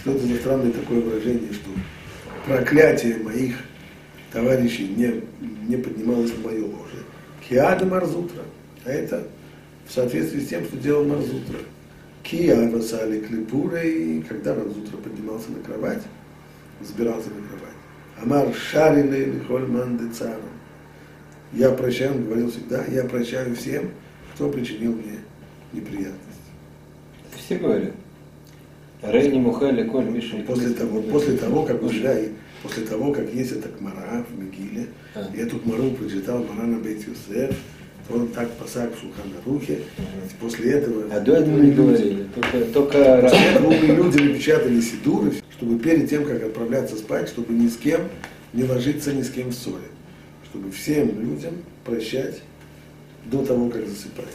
Что 0.01 0.11
это 0.11 0.25
за 0.25 0.35
странное 0.37 0.71
такое 0.71 1.01
выражение, 1.01 1.51
что 1.51 1.69
проклятие 2.45 3.17
моих 3.17 3.55
товарищей 4.31 4.87
не, 4.87 5.21
не 5.67 5.77
поднималось 5.77 6.31
на 6.37 6.49
мое 6.49 6.63
ложе. 6.63 7.03
Киада 7.47 7.85
Марзутра. 7.85 8.43
А 8.85 8.89
это 8.89 9.27
в 9.87 9.93
соответствии 9.93 10.39
с 10.39 10.47
тем, 10.47 10.65
что 10.65 10.77
делал 10.77 11.05
Марзутра. 11.05 11.59
Кия 12.23 12.69
васали 12.69 13.21
клипурой, 13.21 14.23
когда 14.27 14.53
Марзутра 14.53 14.97
поднимался 14.97 15.49
на 15.51 15.63
кровать, 15.63 16.03
взбирался 16.81 17.29
на 17.29 17.47
кровать. 17.47 17.67
Амар 18.21 18.53
шарили 18.53 19.25
лихольман 19.25 19.97
децаром. 19.97 20.41
Я 21.53 21.69
прощаю, 21.71 22.15
он 22.15 22.25
говорил 22.25 22.51
всегда, 22.51 22.83
я 22.85 23.05
прощаю 23.05 23.55
всем, 23.55 23.91
кто 24.33 24.49
причинил 24.49 24.91
мне 24.91 25.19
неприятность. 25.71 26.17
Все 27.35 27.57
говорят. 27.57 27.93
Рейни 29.01 29.39
Мухали 29.39 29.87
Коль 29.87 30.05
Миша. 30.05 30.37
После 30.45 30.71
того, 30.71 31.01
после 31.03 31.37
того, 31.37 31.63
как 31.63 31.79
да, 31.79 32.15
после 32.63 32.83
того, 32.83 33.11
как 33.11 33.33
есть 33.33 33.51
эта 33.51 33.69
Кмара 33.69 34.25
в 34.29 34.39
Мегиле, 34.39 34.87
а. 35.15 35.29
и 35.33 35.39
эту 35.39 35.59
Кмару 35.59 35.91
прочитал 35.91 36.43
Марана 36.43 36.79
Бейт 36.79 37.07
Юсеф, 37.07 37.55
он 38.09 38.29
так 38.29 38.49
посак 38.51 38.93
в 38.95 38.99
Шулханарухе, 39.01 39.79
после 40.39 40.71
этого... 40.71 41.05
А 41.11 41.19
до 41.19 41.33
этого 41.33 41.59
не 41.59 41.71
говорили, 41.71 42.27
только, 42.33 42.61
только 42.71 43.21
После 43.21 43.45
этого 43.47 43.73
люди 43.73 44.21
напечатали 44.21 44.79
сидуры, 44.79 45.33
чтобы 45.57 45.77
перед 45.79 46.09
тем, 46.09 46.25
как 46.25 46.41
отправляться 46.41 46.95
спать, 46.95 47.27
чтобы 47.27 47.53
ни 47.53 47.67
с 47.67 47.75
кем 47.75 48.01
не 48.53 48.63
ложиться 48.63 49.13
ни 49.13 49.21
с 49.21 49.29
кем 49.29 49.49
в 49.49 49.53
ссоре. 49.53 49.87
Чтобы 50.49 50.71
всем 50.71 51.19
людям 51.19 51.55
прощать 51.83 52.41
до 53.25 53.45
того, 53.45 53.69
как 53.69 53.85
засыпать. 53.87 54.33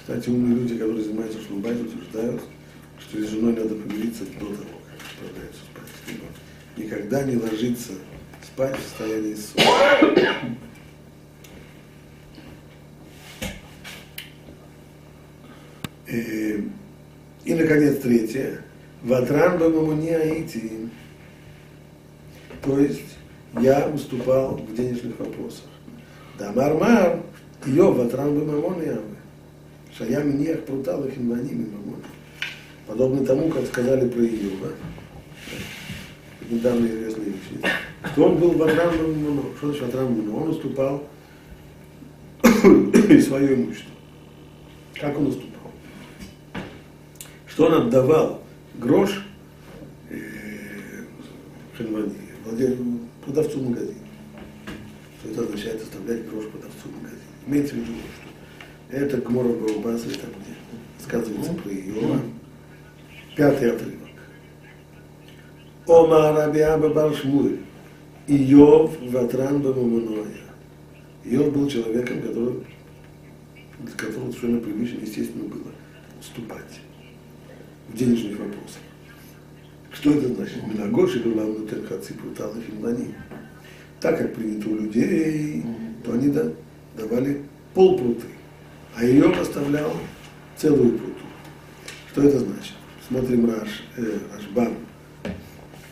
Кстати, 0.00 0.30
умные 0.30 0.58
люди, 0.58 0.78
которые 0.78 1.04
занимаются 1.04 1.38
шлубайт, 1.46 1.80
утверждают, 1.80 2.40
что 3.08 3.24
с 3.24 3.30
женой 3.30 3.54
надо 3.54 3.74
помириться 3.74 4.24
до 4.24 4.32
того, 4.32 4.50
как 4.50 5.00
отправляются 5.10 5.60
спать. 5.64 6.16
Никогда 6.76 7.22
не 7.22 7.36
ложиться 7.36 7.92
спать 8.42 8.76
в 8.76 8.82
состоянии 8.82 9.34
ссоры. 9.34 10.56
И, 16.06 16.70
и, 17.44 17.54
наконец, 17.54 17.98
третье. 18.00 18.62
Ватран 19.02 19.58
не 20.00 20.10
аити. 20.10 20.88
То 22.62 22.78
есть 22.78 23.16
я 23.60 23.88
выступал 23.88 24.56
в 24.56 24.74
денежных 24.74 25.18
вопросах. 25.18 25.66
Да 26.38 26.52
мармар, 26.52 27.22
ее 27.64 27.92
ватран 27.92 28.38
бамамон 28.38 28.82
явы. 28.82 29.02
Шая 29.96 30.22
миньях 30.22 30.64
прутал 30.64 31.04
их 31.04 31.16
инваним 31.16 31.70
мамон. 31.72 32.02
Подобно 32.88 33.24
тому, 33.24 33.50
как 33.50 33.66
сказали 33.66 34.08
про 34.08 34.22
Иова, 34.22 34.72
недавно 36.48 36.86
известная 36.86 37.26
вещь, 37.26 37.74
что 38.12 38.24
он 38.24 38.38
был 38.38 38.52
Ватран 38.52 39.12
Муно. 39.12 39.42
Что 39.58 39.66
значит 39.66 39.82
Ватран 39.84 40.12
Муно? 40.12 40.36
Он 40.36 40.48
уступал 40.48 41.06
свое 42.42 43.54
имущество. 43.54 43.92
Как 44.94 45.18
он 45.18 45.26
уступал? 45.26 45.70
Что 47.46 47.66
он 47.66 47.74
отдавал 47.74 48.42
грош 48.76 49.22
э, 50.08 50.16
продавцу 53.22 53.60
магазина. 53.60 53.94
Что 55.20 55.30
это 55.30 55.42
означает 55.42 55.82
оставлять 55.82 56.26
грош 56.30 56.46
продавцу 56.46 56.88
магазина. 56.96 57.20
Имеется 57.46 57.74
в 57.74 57.78
виду, 57.78 57.92
что 58.16 58.96
это 58.96 59.18
Гмора 59.18 59.48
Баубаса, 59.48 60.08
там 60.08 60.30
где 60.40 61.04
сказывается 61.04 61.52
про 61.52 61.70
Иова. 61.70 62.22
Пятый 63.38 63.70
отрывок. 63.70 63.94
Ома 65.86 66.32
Рабиа 66.32 66.76
Бабар 66.76 67.14
Шмуэль. 67.14 67.60
Иов 68.26 68.98
Ватран 69.00 69.62
Бамаманоя. 69.62 70.26
Иов 71.24 71.52
был 71.52 71.68
человеком, 71.68 72.20
который, 72.20 72.66
для 73.78 73.92
которого 73.92 74.32
совершенно 74.32 74.58
привычно, 74.58 75.02
естественно, 75.02 75.44
было 75.44 75.70
уступать 76.18 76.80
в 77.88 77.96
денежных 77.96 78.40
вопросах. 78.40 78.82
Что 79.92 80.10
это 80.14 80.34
значит? 80.34 80.66
Минагоши 80.66 81.20
главный 81.20 81.60
Нутен 81.60 81.86
Хаци 81.86 82.14
Прутал 82.14 82.50
и 82.56 83.04
Так 84.00 84.18
как 84.18 84.34
принято 84.34 84.68
у 84.68 84.74
людей, 84.74 85.62
то 86.04 86.12
они 86.12 86.26
да, 86.30 86.50
давали 86.96 87.42
полпруты, 87.72 88.26
а 88.96 89.04
ее 89.04 89.30
поставлял 89.30 89.92
целую 90.56 90.98
пруту. 90.98 91.22
Что 92.10 92.22
это 92.24 92.40
значит? 92.40 92.72
Смотрим 93.07 93.49
Раш, 93.49 93.83
э, 93.97 94.17
Рашбан 94.35 94.75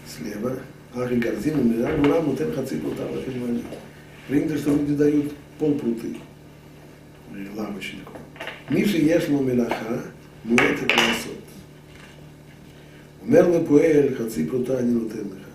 слева, 0.07 0.59
Ахи 0.95 1.15
Гарзин, 1.15 1.77
Мирар, 1.77 1.97
Мурам, 1.97 2.25
Мутен, 2.25 2.53
Хаци, 2.53 2.77
Прута, 2.77 3.03
Лахимани. 3.03 3.63
Принято, 4.27 4.57
что 4.57 4.71
люди 4.71 4.95
дают 4.95 5.33
полпруты 5.59 6.17
лавочнику. 7.55 8.13
Миши 8.69 8.97
Ешло 8.97 9.41
Мелаха, 9.41 10.03
Муэте 10.43 10.85
Класот. 10.85 11.41
אומר 13.21 13.47
לפועל 13.47 14.15
חצי 14.17 14.45
פרוטה 14.45 14.79
אני 14.79 14.91
נותן 14.91 15.17
לך. 15.17 15.47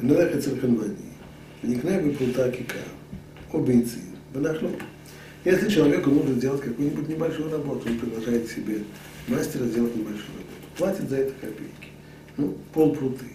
ונלך 0.00 0.36
אצל 0.36 0.60
חנווני, 0.60 1.10
ונקנה 1.64 1.98
בפרוטה 1.98 2.50
כיכר, 2.52 2.78
או 3.52 3.62
ביצים, 3.62 4.02
ונחלוק. 4.32 4.76
Если 5.44 5.70
человеку 5.70 6.10
нужно 6.10 6.34
сделать 6.34 6.60
какую-нибудь 6.60 7.08
небольшую 7.08 7.50
работу, 7.50 7.88
он 7.88 7.96
приглашает 7.98 8.50
себе 8.50 8.78
мастера 9.27 9.65
сделать 9.65 9.95
небольшую 9.95 10.37
работу, 10.37 10.77
платит 10.77 11.09
за 11.09 11.17
это 11.17 11.33
копейки. 11.39 11.89
Ну, 12.37 12.57
полпруты. 12.73 13.25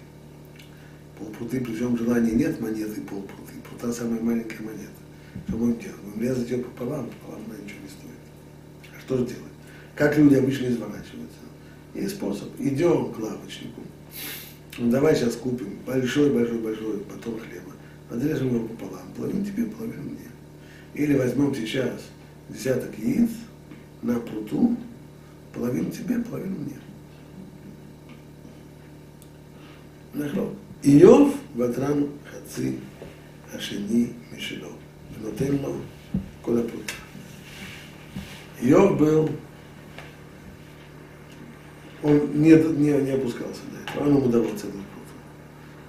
Полпруты, 1.18 1.60
причем 1.60 1.96
желания 1.96 2.32
нет 2.32 2.60
монеты 2.60 3.00
полпруты. 3.02 3.52
Прута 3.68 3.92
самая 3.92 4.20
маленькая 4.20 4.62
монета. 4.62 4.88
Что 5.48 5.56
будем 5.56 5.78
делать? 5.78 6.00
Будем 6.04 6.22
резать 6.22 6.50
ее 6.50 6.58
пополам, 6.58 7.10
пополам 7.10 7.44
она 7.46 7.56
ничего 7.56 7.80
не 7.82 7.88
стоит. 7.88 8.94
А 8.96 9.00
что 9.00 9.18
же 9.18 9.26
делать? 9.26 9.42
Как 9.94 10.16
люди 10.16 10.34
обычно 10.34 10.66
изворачиваются? 10.66 11.38
Есть 11.94 12.16
способ. 12.16 12.48
Идем 12.58 13.12
к 13.12 13.18
лавочнику. 13.18 13.80
Ну, 14.78 14.90
давай 14.90 15.16
сейчас 15.16 15.34
купим 15.36 15.78
большой-большой-большой 15.86 16.98
батон 16.98 17.40
хлеба. 17.40 17.72
Отрежем 18.10 18.54
его 18.54 18.68
пополам. 18.68 19.12
Половину 19.16 19.44
тебе, 19.44 19.64
половину 19.64 20.02
мне. 20.04 20.28
Или 20.94 21.16
возьмем 21.16 21.54
сейчас 21.54 22.02
десяток 22.48 22.96
яиц 22.98 23.30
на 24.02 24.20
пруту, 24.20 24.76
половину 25.57 25.91
тебе, 25.91 26.19
половину 26.19 26.55
мне. 26.59 26.77
נכון. 30.15 30.53
איוב 30.83 31.37
ותרן 31.57 32.03
חצי 32.31 32.71
השני 33.53 34.07
משלו, 34.35 34.69
ונותן 35.13 35.55
לו 35.61 35.75
כל 36.41 36.57
הפרוטה. 36.57 36.93
Иов 38.61 38.97
был, 38.97 39.29
он 42.01 42.17
не, 42.33 42.53
не, 42.53 42.91
не 43.01 43.11
опускался 43.11 43.61
до 43.71 43.91
этого, 43.91 44.07
он 44.07 44.17
ему 44.17 44.29
давал 44.29 44.55
целый 44.55 44.73
пруд. 44.73 45.07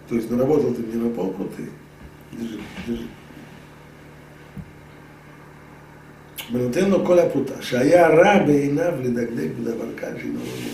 То 0.09 0.15
есть 0.17 0.29
наработал 0.31 0.75
ты 0.75 0.83
мне 0.83 0.97
на 0.97 1.11
полпруд, 1.15 1.55
ты 1.57 1.69
держи, 2.37 2.59
держи. 2.87 3.07
ונותן 6.53 6.91
לו 6.91 7.07
כל 7.07 7.19
הפרוטה, 7.19 7.63
שהיה 7.63 8.09
רע 8.09 8.47
בעיניו 8.47 8.93
לדקדק 9.03 9.49
בדבר 9.61 9.97
כאן 9.97 10.15
שאינו 10.21 10.41
ראוי. 10.41 10.71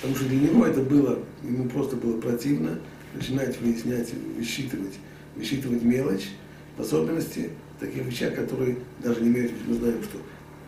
Потому 0.00 0.14
что 0.14 0.28
для 0.28 0.38
него 0.38 0.64
это 0.64 0.80
было, 0.80 1.18
ему 1.42 1.68
просто 1.68 1.96
было 1.96 2.20
противно 2.20 2.78
начинать 3.14 3.60
выяснять, 3.60 4.12
высчитывать, 4.36 4.94
высчитывать 5.34 5.82
мелочь, 5.82 6.28
в 6.76 6.82
особенности 6.82 7.50
таких 7.80 8.04
вещах, 8.04 8.34
которые 8.34 8.76
даже 9.02 9.20
не 9.20 9.28
имеют, 9.28 9.52
мы 9.66 9.74
знаем, 9.74 10.00
что 10.04 10.18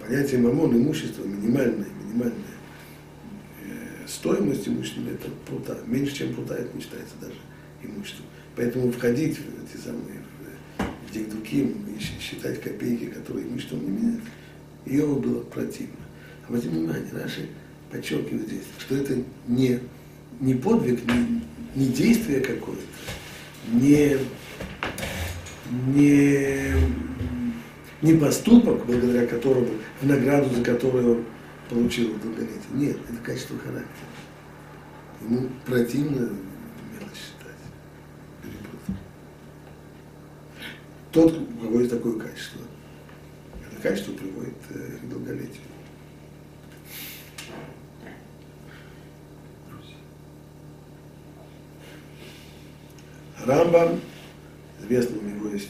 понятие 0.05 0.41
мамон, 0.41 0.77
имущество, 0.77 1.23
минимальное, 1.25 1.87
минимальная 2.05 2.59
э, 3.65 4.07
стоимость 4.09 4.67
имущества, 4.67 5.03
это 5.09 5.29
прута. 5.47 5.79
Меньше, 5.87 6.17
чем 6.17 6.35
прута, 6.35 6.55
это 6.55 6.75
не 6.75 6.83
считается 6.83 7.15
даже 7.21 7.35
имуществом. 7.83 8.27
Поэтому 8.57 8.91
входить 8.91 9.39
в 9.39 9.75
эти 9.75 9.81
самые 9.81 10.21
в 11.09 11.13
дикдуки 11.13 11.57
и 11.57 12.21
считать 12.21 12.61
копейки, 12.61 13.07
которые 13.07 13.47
имуществом 13.47 13.85
не 13.85 13.91
меняют, 13.91 14.23
Иову 14.86 15.20
было 15.20 15.42
противно. 15.42 15.96
Обратите 16.48 16.74
внимание, 16.74 17.08
наши 17.12 17.50
подчеркивают 17.92 18.48
здесь, 18.48 18.64
что 18.80 18.96
это 18.96 19.18
не, 19.48 19.80
не 20.40 20.54
подвиг, 20.54 21.02
не, 21.06 21.42
не 21.76 21.88
действие 21.88 22.42
какое-то, 22.42 22.84
не, 23.72 24.18
не, 25.88 26.74
не 28.02 28.14
поступок, 28.20 28.86
благодаря 28.86 29.26
которому, 29.26 29.70
в 30.02 30.06
награду 30.06 30.54
за 30.54 30.64
который 30.64 31.06
он 31.06 31.26
получил 31.70 32.14
долголетие. 32.22 32.60
Нет, 32.74 32.98
это 33.10 33.18
качество 33.24 33.58
характера. 33.58 33.90
Ему 35.22 35.50
противно 35.66 36.30
мелочь 36.92 37.16
считать. 37.16 37.56
Перепутать. 38.44 39.02
Тот, 41.12 41.34
у 41.34 41.66
кого 41.66 41.80
есть 41.80 41.92
такое 41.92 42.20
качество, 42.20 42.62
качество 43.86 44.14
приводит 44.14 44.56
э, 44.72 44.98
к 44.98 45.10
долголетию. 45.10 45.62
Рамбам, 53.46 54.02
известно 54.82 55.20
у 55.20 55.22
него 55.22 55.50
есть, 55.50 55.70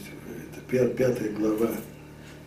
это 0.50 0.86
пятая 0.94 1.30
глава 1.30 1.72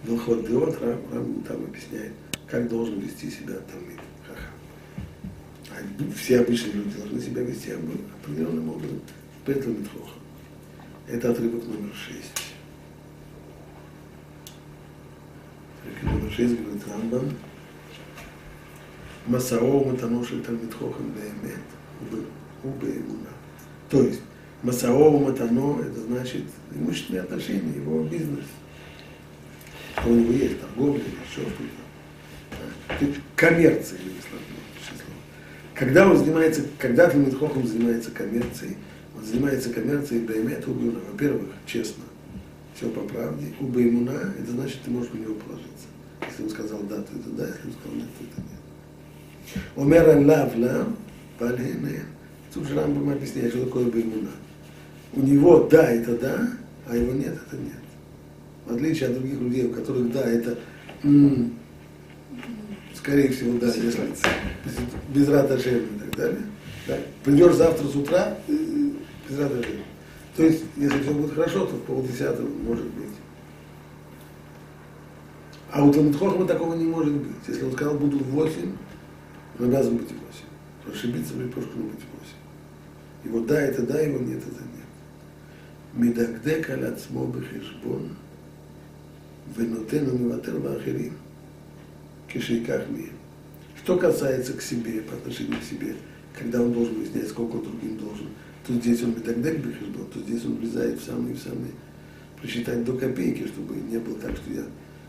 Вилхот 0.03 0.47
Деот, 0.47 0.81
Рам, 0.81 1.43
там 1.47 1.65
объясняет, 1.65 2.13
как 2.47 2.67
должен 2.67 2.99
вести 2.99 3.29
себя. 3.29 3.57
А 5.69 6.13
все 6.15 6.39
обычные 6.39 6.73
люди 6.73 6.97
должны 6.97 7.21
себя 7.21 7.43
вести 7.43 7.73
определенным 8.23 8.69
образом 8.71 9.01
перед 9.45 9.63
Талмит 9.63 9.87
Это 11.07 11.29
отрывок 11.29 11.63
номер 11.67 11.93
шесть. 11.93 12.48
Отрывок 16.29 16.35
номер 16.35 16.35
шесть 16.35 16.61
говорит 16.61 16.83
Рамбам. 16.87 17.29
Масао 19.27 19.83
Матаноши 19.83 20.39
Талмит 20.41 20.73
Хохам 20.73 21.11
Беемет 21.11 22.23
Убеемуна. 22.63 23.29
То 23.89 24.03
есть, 24.03 24.21
Масао 24.63 25.17
Матано, 25.19 25.81
это 25.81 25.99
значит 26.01 26.43
имущественные 26.73 27.23
отношения, 27.23 27.75
его 27.75 28.03
бизнес. 28.03 28.45
У 30.05 30.09
него 30.09 30.31
есть, 30.31 30.61
торговля 30.61 31.01
или 31.01 31.17
еще 31.29 31.49
что-то. 31.49 33.19
Коммерция, 33.35 33.99
Когда 35.75 36.09
он 36.09 36.17
занимается, 36.17 36.63
когда 36.77 37.09
Талмитхохом 37.09 37.67
занимается 37.67 38.11
коммерцией, 38.11 38.77
он 39.15 39.23
занимается 39.23 39.71
коммерцией 39.71 40.25
Баймет 40.25 40.67
Убиуна. 40.67 40.99
Во-первых, 41.11 41.49
честно, 41.65 42.03
все 42.75 42.89
по 42.89 43.01
правде. 43.01 43.53
У 43.59 43.65
Баймуна, 43.65 44.33
это 44.39 44.51
значит, 44.51 44.79
ты 44.83 44.91
можешь 44.91 45.11
на 45.13 45.19
него 45.19 45.35
положиться. 45.35 45.88
Если 46.27 46.43
он 46.43 46.49
сказал 46.49 46.79
да, 46.89 46.95
то 46.97 47.11
это 47.15 47.29
да, 47.37 47.45
если 47.47 47.67
он 47.67 47.73
сказал 47.73 47.95
нет, 47.97 48.07
то 48.17 48.23
это 48.25 48.41
нет. 48.41 49.63
Омер 49.75 50.27
лав 50.27 50.57
лав, 50.57 50.87
пальгене. 51.37 52.03
Тут 52.53 52.67
же 52.67 52.75
Рамбам 52.75 53.09
объясняет, 53.09 53.51
что 53.53 53.65
такое 53.65 53.85
Баймуна 53.85 54.29
у 55.13 55.21
него 55.21 55.67
да, 55.69 55.89
это 55.91 56.17
да, 56.17 56.47
а 56.87 56.95
его 56.95 57.13
нет, 57.13 57.33
это 57.47 57.55
нет. 57.57 57.73
В 58.67 58.75
отличие 58.75 59.09
от 59.09 59.15
других 59.15 59.39
людей, 59.39 59.65
у 59.65 59.71
которых 59.73 60.11
да, 60.11 60.21
это 60.21 60.57
м- 61.03 61.53
скорее 62.95 63.29
всего, 63.29 63.57
да, 63.59 63.67
если 63.67 64.01
без 65.13 65.27
раташем 65.27 65.77
и 65.77 65.99
так 65.99 66.15
далее. 66.15 66.41
Да. 66.87 66.97
Придешь 67.23 67.55
завтра 67.55 67.87
с 67.87 67.95
утра, 67.95 68.37
э, 68.47 68.53
без 69.27 69.39
раташем. 69.39 69.77
То 70.35 70.43
есть, 70.43 70.63
если 70.77 71.01
все 71.01 71.11
будет 71.11 71.33
хорошо, 71.33 71.65
то 71.65 71.75
в 71.75 71.81
полдесятого 71.81 72.47
может 72.47 72.85
быть. 72.85 73.08
А 75.71 75.83
у 75.83 75.93
Талмудхохма 75.93 76.47
такого 76.47 76.73
не 76.73 76.85
может 76.85 77.13
быть. 77.13 77.47
Если 77.47 77.63
он 77.63 77.73
сказал, 77.73 77.95
буду 77.95 78.17
8, 78.17 78.71
он 79.59 79.65
обязан 79.65 79.97
быть 79.97 80.09
8. 80.09 80.21
То 80.83 80.91
ошибиться 80.91 81.33
в 81.33 81.41
лепешку 81.41 81.77
не 81.77 81.83
быть 81.83 81.99
8. 83.23 83.29
Его 83.31 83.45
да, 83.45 83.61
это 83.61 83.83
да, 83.83 83.99
его 83.99 84.19
нет, 84.19 84.39
это 84.39 84.63
нет. 84.63 84.79
Медагдек 85.93 86.69
аля 86.69 86.95
цмо 86.95 87.25
бехешбон, 87.27 88.09
венотену 89.55 90.17
миватер 90.17 90.57
вахерим, 90.57 91.13
кишейках 92.31 92.89
мием. 92.89 93.13
Что 93.83 93.97
касается 93.97 94.53
к 94.53 94.61
себе, 94.61 95.01
по 95.01 95.15
отношению 95.15 95.59
к 95.59 95.63
себе, 95.63 95.95
когда 96.37 96.61
он 96.61 96.73
должен 96.73 96.95
выяснять, 96.95 97.27
сколько 97.27 97.57
он 97.57 97.63
другим 97.63 97.97
должен, 97.97 98.27
то 98.65 98.73
здесь 98.73 99.03
он 99.03 99.11
медагдек 99.11 99.59
бехешбон, 99.59 100.05
то 100.13 100.19
здесь 100.19 100.45
он 100.45 100.55
влезает 100.55 100.99
в 100.99 101.05
самые-в 101.05 101.39
самые, 101.39 101.71
присчитать 102.41 102.83
до 102.85 102.93
копейки, 102.93 103.47
чтобы 103.47 103.75
не 103.75 103.97
было 103.97 104.15
так, 104.15 104.35
что 104.37 104.51
я 104.51 104.63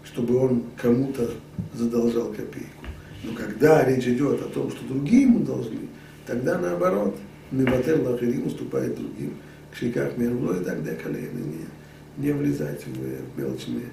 чтобы 0.05 0.37
он 0.37 0.65
кому-то 0.77 1.31
задолжал 1.75 2.33
копейку. 2.33 2.85
Но 3.23 3.35
когда 3.35 3.85
речь 3.85 4.07
идет 4.07 4.41
о 4.43 4.49
том, 4.49 4.71
что 4.71 4.85
другие 4.87 5.23
ему 5.23 5.41
должны, 5.41 5.89
тогда 6.27 6.59
наоборот, 6.59 7.17
Миватер 7.51 8.01
Лахирим 8.01 8.47
уступает 8.47 8.95
другим, 8.95 9.35
Кшиках 9.73 10.17
Мервло 10.17 10.61
и 10.61 10.65
так 10.65 10.83
далее, 10.83 11.29
не, 11.33 12.25
не 12.25 12.33
влезать 12.33 12.85
в 12.87 13.39
мелочные, 13.39 13.87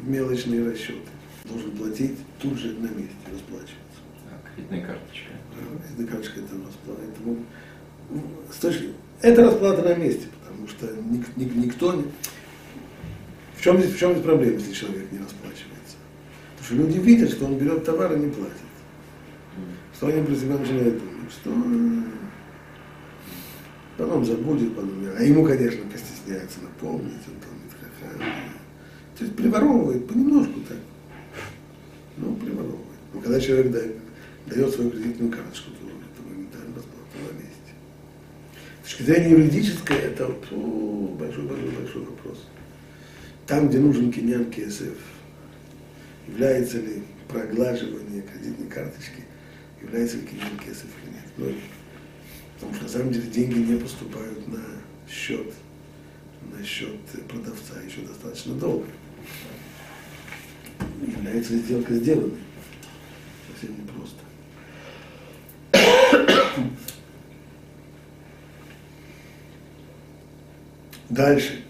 в 0.00 0.08
мелочные 0.08 0.68
расчеты. 0.68 1.08
Должен 1.44 1.70
платить 1.72 2.16
тут 2.40 2.58
же 2.58 2.72
на 2.74 2.88
месте, 2.88 3.16
расплачиваться. 3.30 4.00
А, 4.26 4.54
кредитная 4.54 4.84
карточка. 4.84 5.30
Кредитная 5.80 6.06
карточка 6.06 6.40
это 6.40 6.54
расплата. 6.66 7.00
Это, 7.02 8.84
это 9.22 9.42
расплата 9.44 9.82
на 9.82 9.94
месте, 9.94 10.26
потому 10.40 10.68
что 10.68 10.86
ник, 11.10 11.36
ник, 11.36 11.54
никто 11.54 11.94
не... 11.94 12.04
В 13.58 13.62
чем, 13.62 13.80
здесь, 13.80 13.94
в 13.94 13.98
чем 13.98 14.12
здесь 14.12 14.24
проблема, 14.24 14.52
если 14.54 14.72
человек 14.72 15.10
не 15.10 15.18
расплачивается? 15.18 15.96
Потому 16.56 16.64
что 16.64 16.74
люди 16.76 16.98
видят, 17.04 17.30
что 17.30 17.44
он 17.44 17.58
берет 17.58 17.84
товар 17.84 18.12
и 18.14 18.20
не 18.20 18.30
платит. 18.30 18.54
Что 19.96 20.06
они 20.06 20.24
про 20.24 20.36
себя 20.36 20.56
начинают 20.56 20.98
думать? 20.98 21.32
Что 21.32 21.50
Потом 23.96 24.24
забудет, 24.24 24.76
потом, 24.76 24.92
а 25.18 25.22
ему, 25.24 25.44
конечно, 25.44 25.80
постесняется 25.90 26.60
напомнить, 26.62 27.14
он 27.26 27.34
ха-ха. 27.80 28.24
То 29.18 29.24
есть 29.24 29.34
приворовывает 29.34 30.06
понемножку 30.06 30.60
так. 30.68 30.78
Ну, 32.16 32.36
приворовывает. 32.36 32.86
Но 33.12 33.20
когда 33.20 33.40
человек 33.40 33.72
дает, 33.72 33.96
дает 34.46 34.72
свою 34.72 34.90
кредитную 34.92 35.32
карточку, 35.32 35.72
то 35.72 35.78
это 35.88 36.30
моментально 36.30 36.76
расплата 36.76 37.16
на 37.16 37.32
месте. 37.38 37.72
С 38.84 38.90
точки 38.90 39.02
зрения 39.02 39.30
юридической, 39.30 39.96
это 39.96 40.28
большой-большой-большой 40.28 42.04
вопрос. 42.04 42.46
Там, 43.48 43.70
где 43.70 43.78
нужен 43.78 44.12
киньян 44.12 44.50
КСФ, 44.50 44.98
является 46.28 46.78
ли 46.80 47.02
проглаживание 47.28 48.20
кредитной 48.20 48.68
карточки, 48.68 49.24
является 49.80 50.18
ли 50.18 50.26
киньян 50.26 50.58
КСФ 50.58 50.84
или 51.02 51.14
нет. 51.14 51.24
Но 51.38 51.46
Потому 52.54 52.74
что 52.74 52.82
на 52.84 52.90
самом 52.90 53.12
деле 53.12 53.26
деньги 53.30 53.58
не 53.58 53.78
поступают 53.78 54.46
на 54.48 54.60
счет, 55.08 55.54
на 56.52 56.62
счет 56.62 57.00
продавца 57.26 57.80
еще 57.86 58.02
достаточно 58.02 58.54
долго. 58.54 58.86
Является 61.00 61.56
сделка 61.56 61.94
сделанной. 61.94 62.36
Совсем 63.50 63.76
непросто. 63.78 64.24
Дальше. 71.08 71.62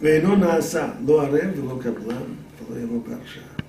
ואינו 0.00 0.36
נעשה 0.36 0.88
לא 1.06 1.22
ערב 1.22 1.58
ולא 1.58 1.78
קבלן 1.82 2.34
ולא 2.68 2.80
יבוא 2.80 3.00
בהרשעה 3.08 3.60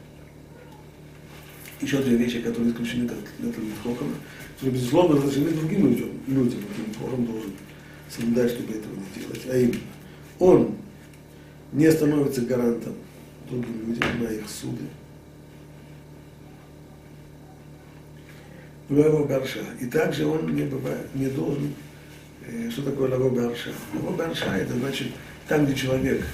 еще 1.81 1.97
две 2.01 2.15
вещи, 2.15 2.39
которые 2.41 2.71
исключены 2.71 3.07
как 3.07 3.17
для 3.39 3.51
Талмитхохана, 3.51 4.13
которые, 4.55 4.75
безусловно, 4.75 5.17
разрешены 5.17 5.49
другим 5.51 5.87
людям, 5.87 6.09
людям, 6.27 6.59
Талмитхохам 6.75 7.25
должен 7.25 7.51
соблюдать, 8.09 8.51
чтобы 8.51 8.73
этого 8.73 8.93
не 8.93 9.21
делать. 9.21 9.41
А 9.49 9.57
именно, 9.57 9.79
он 10.39 10.75
не 11.71 11.91
становится 11.91 12.41
гарантом 12.41 12.93
другим 13.49 13.87
людям, 13.87 14.23
на 14.23 14.27
их 14.27 14.47
суды. 14.47 14.83
Лаво 18.89 19.25
Барша. 19.25 19.61
И 19.79 19.85
также 19.85 20.25
он 20.25 20.53
не 20.53 20.63
бывает, 20.63 21.07
не 21.15 21.27
должен, 21.27 21.73
э, 22.45 22.69
что 22.69 22.83
такое 22.83 23.09
Лаво 23.09 23.29
Барша? 23.29 23.71
Лаво 23.95 24.15
Барша 24.15 24.57
это 24.57 24.73
значит 24.73 25.07
там, 25.48 25.64
где 25.64 25.74
человек 25.74 26.24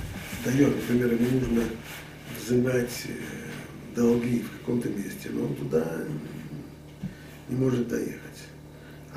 дает, 0.44 0.75
например, 0.75 1.12
ему 1.12 1.40
нужно 1.40 1.62
взимать 2.40 3.07
э, 3.07 3.94
долги 3.94 4.40
в 4.40 4.59
каком-то 4.59 4.88
месте, 4.88 5.29
но 5.31 5.44
он 5.44 5.55
туда 5.55 5.85
не 7.48 7.57
может 7.57 7.88
доехать. 7.88 8.18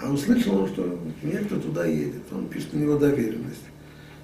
А 0.01 0.11
услышал 0.11 0.63
он, 0.63 0.67
что 0.67 0.99
некто 1.23 1.59
туда 1.59 1.85
едет, 1.85 2.23
он 2.31 2.47
пишет 2.47 2.73
на 2.73 2.79
него 2.79 2.97
доверенность, 2.97 3.63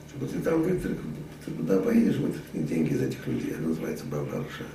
чтобы 0.09 0.27
ты 0.27 0.39
там 0.39 0.61
вытряк, 0.61 0.97
ты 1.45 1.51
туда 1.51 1.79
поедешь, 1.79 2.17
вытряхни 2.17 2.63
деньги 2.63 2.93
из 2.93 3.01
этих 3.01 3.25
людей. 3.25 3.51
Это 3.51 3.61
называется 3.61 4.05
Бабарша. 4.05 4.65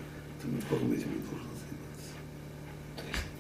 Ты 0.43 0.49
никаким 0.49 0.93
этим 0.93 1.11
не 1.13 1.21
должен 1.29 1.51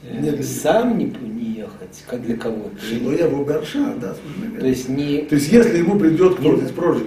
заниматься. 0.03 0.37
Нет, 0.37 0.47
сам 0.47 0.99
не, 0.99 1.07
не 1.07 1.55
ехать, 1.55 2.05
как 2.07 2.23
для 2.23 2.37
кого-то. 2.37 2.77
Но 3.01 3.13
я 3.13 3.29
Бабарша, 3.29 3.97
да, 3.97 4.15
слушай, 4.15 4.61
То 4.61 4.67
есть 4.67 4.89
не... 4.91 5.23
То 5.23 5.37
есть 5.37 5.51
если 5.51 5.79
ему 5.79 5.99
придет 5.99 6.37
кто-то 6.37 6.63
из 6.63 6.71
прошлых, 6.71 7.07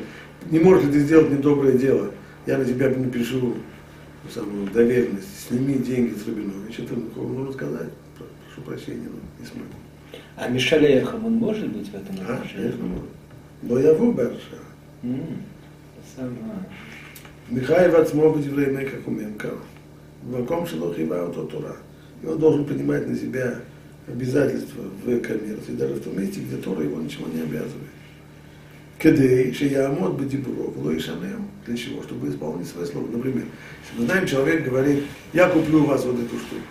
не 0.49 0.59
можешь 0.59 0.85
ли 0.85 0.93
ты 0.93 0.99
сделать 0.99 1.31
недоброе 1.31 1.73
дело, 1.73 2.11
я 2.45 2.57
на 2.57 2.65
тебя 2.65 2.89
напишу 2.89 3.39
ну, 3.39 4.29
самую 4.33 4.69
доверенность, 4.71 5.47
сними 5.47 5.75
деньги 5.75 6.13
с 6.13 6.27
Рабиновича, 6.27 6.83
ты 6.83 6.95
могу 6.95 7.51
сказать, 7.53 7.89
прошу 8.17 8.61
прощения, 8.65 9.07
но 9.07 9.19
не 9.39 9.45
смогу. 9.45 9.65
А 10.35 10.47
Мишель 10.47 10.85
Эхам, 10.85 11.25
он 11.25 11.33
может 11.33 11.67
быть 11.67 11.89
в 11.89 11.95
этом 11.95 12.15
а, 12.27 12.35
отношении? 12.35 12.69
А, 12.69 13.01
но 13.61 13.79
я 13.79 13.93
в 13.93 14.15
Сама. 16.15 16.65
Михаил 17.49 17.91
Вацмо 17.91 18.29
быть 18.29 18.45
время, 18.45 18.85
как 18.85 19.07
умемка. 19.07 19.51
В 20.23 20.41
каком 20.41 20.65
Шелохива 20.67 21.31
Тора. 21.33 21.75
И 22.21 22.25
он 22.25 22.37
должен 22.37 22.65
принимать 22.65 23.07
на 23.07 23.15
себя 23.15 23.55
обязательства 24.07 24.83
в 25.03 25.19
коммерции, 25.21 25.71
даже 25.71 25.95
в 25.95 26.03
том 26.03 26.19
месте, 26.19 26.41
где 26.41 26.57
Тора 26.57 26.83
его 26.83 27.01
ничего 27.01 27.27
не 27.27 27.41
обязывает. 27.41 27.88
Кедей, 28.99 29.53
вло 30.75 30.91
и 30.91 30.99
шанем. 30.99 31.47
Для 31.65 31.77
чего? 31.77 32.03
Чтобы 32.03 32.27
исполнить 32.29 32.67
свое 32.67 32.85
слово. 32.85 33.07
Например, 33.07 33.45
если 33.81 33.99
мы 33.99 34.05
знаем, 34.05 34.27
человек 34.27 34.65
говорит, 34.65 35.05
я 35.31 35.49
куплю 35.49 35.83
у 35.83 35.85
вас 35.85 36.03
вот 36.03 36.15
эту 36.15 36.37
штуку. 36.37 36.61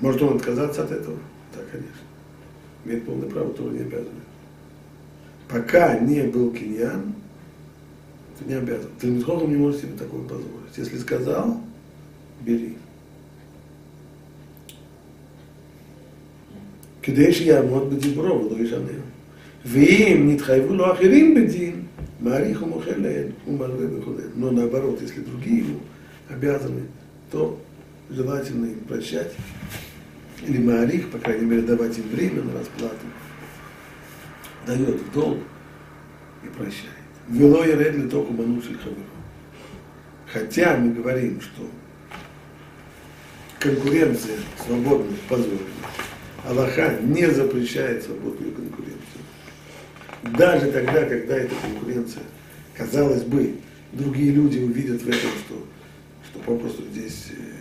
Может 0.00 0.22
он 0.22 0.36
отказаться 0.36 0.84
от 0.84 0.92
этого? 0.92 1.16
Да, 1.54 1.60
конечно. 1.70 1.92
Имеет 2.84 3.06
полное 3.06 3.28
право, 3.28 3.52
Тора 3.54 3.70
не 3.70 3.80
обязывает. 3.80 4.12
Пока 5.48 5.98
не 5.98 6.24
был 6.24 6.52
киньян, 6.52 7.14
ты 8.38 8.44
не 8.44 8.54
обязан. 8.54 8.90
Ты 9.00 9.06
не 9.06 9.56
можешь 9.56 9.80
себе 9.80 9.96
такое 9.96 10.20
позволить. 10.22 10.76
Если 10.76 10.98
сказал, 10.98 11.58
бери. 12.42 12.76
כדי 17.05 17.33
שיעמוד 17.33 17.93
בדיברו 17.93 18.51
ולא 18.51 18.63
ישנה. 18.63 18.97
ואם 19.65 20.29
נתחייבו 20.31 20.73
לו 20.73 20.93
אחרים 20.93 21.35
בדין, 21.35 21.81
מעריך 22.21 22.63
ומוחל 22.63 22.97
להם 22.97 23.27
ומלווה 23.47 23.85
וכו'. 23.97 24.11
Но 24.35 24.51
наоборот, 24.51 25.01
если 25.01 25.21
другие 25.21 25.59
ему 25.59 25.79
обязаны, 26.29 26.83
то 27.31 27.59
желательно 28.09 28.65
им 28.65 28.79
прощать. 28.87 29.33
Или 30.47 30.57
Маарих, 30.57 31.11
по 31.11 31.19
крайней 31.19 31.45
мере, 31.45 31.61
давать 31.61 31.97
им 31.97 32.09
время 32.09 32.41
на 32.41 32.53
расплату. 32.59 33.05
Дает 34.65 35.01
в 35.01 35.13
долг 35.13 35.37
и 36.43 36.47
прощает. 36.47 37.01
Вело 37.29 37.63
и 37.63 37.75
редли 37.75 38.07
только 38.07 38.33
мануши 38.33 38.77
Хотя 40.27 40.77
мы 40.77 40.93
говорим, 40.93 41.39
что 41.41 41.67
конкуренция 43.59 44.37
свободных 44.65 45.19
позволена. 45.29 45.59
Аллаха 46.46 46.98
не 47.02 47.30
запрещает 47.30 48.04
свободную 48.04 48.52
конкуренцию. 48.52 48.96
Даже 50.38 50.70
тогда, 50.70 51.04
когда 51.04 51.36
эта 51.36 51.54
конкуренция, 51.54 52.22
казалось 52.74 53.22
бы, 53.22 53.56
другие 53.92 54.32
люди 54.32 54.58
увидят 54.58 55.02
в 55.02 55.08
этом, 55.08 55.30
что, 55.44 55.66
что 56.28 56.38
попросту 56.40 56.82
здесь 56.92 57.28
э, 57.30 57.56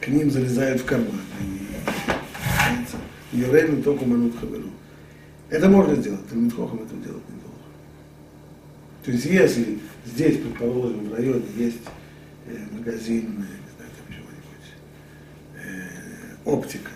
к 0.00 0.08
ним 0.08 0.30
залезают 0.30 0.80
в 0.80 0.84
карман. 0.84 1.20
И 3.32 3.38
Йорейн 3.38 3.82
только 3.82 4.04
манут 4.04 4.38
хаверу. 4.38 4.70
Это 5.48 5.68
можно 5.68 5.94
сделать, 5.96 6.26
Талмитхохам 6.28 6.82
это 6.82 6.94
делать 6.96 7.22
не 7.28 7.40
должен. 7.40 7.52
То 9.04 9.10
есть 9.10 9.24
если 9.26 9.78
здесь, 10.06 10.38
предположим, 10.38 11.08
в 11.08 11.14
районе 11.14 11.44
есть 11.56 11.82
э, 12.46 12.56
магазин, 12.72 13.24
э, 13.26 13.28
не 13.28 13.76
знаю, 13.76 13.90
там 13.98 14.06
чего-нибудь, 14.08 14.68
э, 15.56 16.31
оптика, 16.44 16.90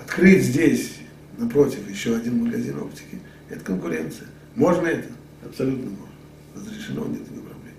открыть 0.00 0.44
здесь, 0.44 0.98
напротив, 1.38 1.88
еще 1.88 2.16
один 2.16 2.44
магазин 2.44 2.78
оптики, 2.78 3.18
это 3.48 3.64
конкуренция. 3.64 4.28
Можно 4.54 4.86
это? 4.86 5.08
Абсолютно 5.44 5.90
можно. 5.90 6.06
Разрешено, 6.54 7.06
нет 7.06 7.20
никакой 7.20 7.50
проблемы. 7.50 7.76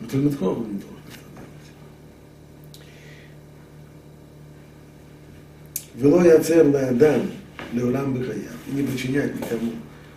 Но 0.00 0.08
Талмитхохам 0.08 0.72
не 0.72 0.78
должен 0.78 0.98
это 1.08 1.18
делать. 2.74 2.84
Вело 5.94 6.22
яцер 6.22 6.66
ладан 6.66 7.30
леулам 7.72 8.14
бихаяв. 8.14 8.52
И 8.66 8.70
не 8.72 8.82
причинять 8.82 9.34
никому 9.40 9.72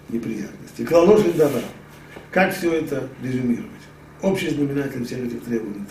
неприятности. 0.09 0.85
Клалошин 0.85 1.37
дава. 1.37 1.61
Как 2.31 2.53
все 2.53 2.73
это 2.73 3.07
резюмировать? 3.23 3.71
Общий 4.21 4.49
знаменатель 4.49 5.05
всех 5.05 5.19
этих 5.19 5.43
требований 5.43 5.85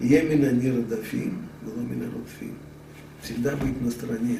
Талмитхахам. 0.00 0.30
Емина 0.30 0.50
нирдафим, 0.52 1.38
было 1.62 1.82
мина 1.82 2.06
родфим. 2.06 2.54
Всегда 3.22 3.54
быть 3.56 3.80
на 3.80 3.90
стороне 3.90 4.38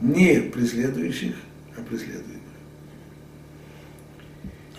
не 0.00 0.40
преследующих, 0.40 1.34
а 1.76 1.82
преследуемых. 1.82 2.24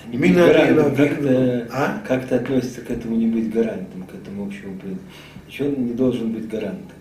Не 0.08 0.18
Мина 0.18 0.48
быть 0.48 0.56
гарантом, 0.56 0.92
не 0.92 0.98
как-то. 0.98 1.68
А? 1.72 2.04
как-то 2.08 2.36
относится 2.38 2.82
к 2.82 2.90
этому 2.90 3.16
не 3.16 3.28
быть 3.28 3.52
гарантом, 3.52 4.04
к 4.04 4.16
этому 4.16 4.48
общему 4.48 4.78
принципу. 4.80 5.06
Еще 5.48 5.66
он 5.66 5.86
не 5.86 5.94
должен 5.94 6.32
быть 6.32 6.48
гарантом. 6.48 6.98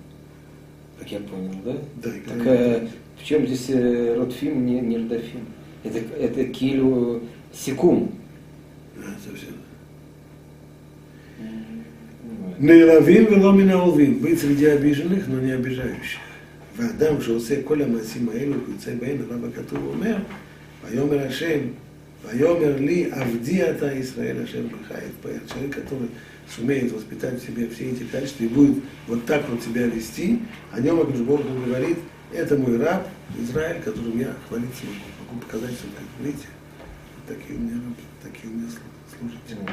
Как 0.98 1.10
я 1.10 1.20
понял, 1.20 1.54
да? 1.64 1.76
Да, 2.02 2.10
и 2.10 2.20
Так, 2.20 2.46
э, 2.46 2.88
в 3.18 3.24
чем 3.24 3.46
здесь 3.46 3.66
э, 3.70 4.14
Ротфим, 4.16 4.66
не, 4.66 4.80
не 4.80 4.98
Рдафим? 4.98 5.46
Это, 5.84 5.98
это 5.98 6.44
килю 6.44 7.22
секум. 7.52 8.12
Да, 8.96 9.06
совсем. 9.24 9.54
Понимаю. 12.57 12.57
נעלבים 12.59 13.25
ולא 13.25 13.53
מן 13.53 13.69
האהובים, 13.69 14.21
быть 14.21 14.39
среди 14.39 14.65
обиженных, 14.65 15.27
но 15.27 15.39
не 15.39 15.51
обижающих. 15.51 16.19
ואדם 16.77 17.21
שעושה 17.21 17.55
כל 17.63 17.81
המעשים 17.81 18.29
האלו, 18.29 18.53
ויוצא 18.67 18.91
בהן, 18.99 19.17
עליו 19.29 19.47
הכתוב 19.47 19.79
אומר, 19.93 20.15
ויאמר 20.85 21.27
השם, 21.27 21.59
ויאמר 22.25 22.75
לי, 22.79 23.05
עבדי 23.11 23.69
אתה 23.69 23.93
ישראל 23.93 24.37
אשר 24.43 24.61
בך 24.67 24.91
יתפאר. 24.91 25.37
Человек, 25.47 25.75
который 25.75 26.09
сумеет 26.55 26.91
воспитать 26.91 27.41
в 27.41 27.45
себе 27.45 27.67
все 27.69 27.89
эти 27.91 28.03
качества 28.03 28.43
и 28.43 28.47
будет 28.47 28.77
вот 29.07 29.25
так 29.25 29.41
вот 29.49 29.61
себя 29.63 29.87
вести, 29.87 30.39
о 30.71 30.79
нем 30.79 30.99
Акдуш 30.99 31.21
Бог 31.21 31.41
говорит, 31.65 31.97
это 32.33 32.57
мой 32.57 32.77
раб, 32.77 33.07
Израиль, 33.41 33.81
которым 33.81 34.19
я 34.19 34.33
хвалиться 34.47 34.83
могу. 34.85 35.07
Могу 35.19 35.45
показать, 35.45 35.71
что, 35.71 35.87
как 35.97 36.25
видите, 36.25 36.47
вот 37.15 37.35
такие 37.37 37.57
у 37.57 37.61
меня 37.61 37.75
рабы, 37.75 38.03
такие 38.23 38.51
у 38.51 38.55
меня 38.57 38.67
слу- 38.67 39.17
служители. 39.17 39.69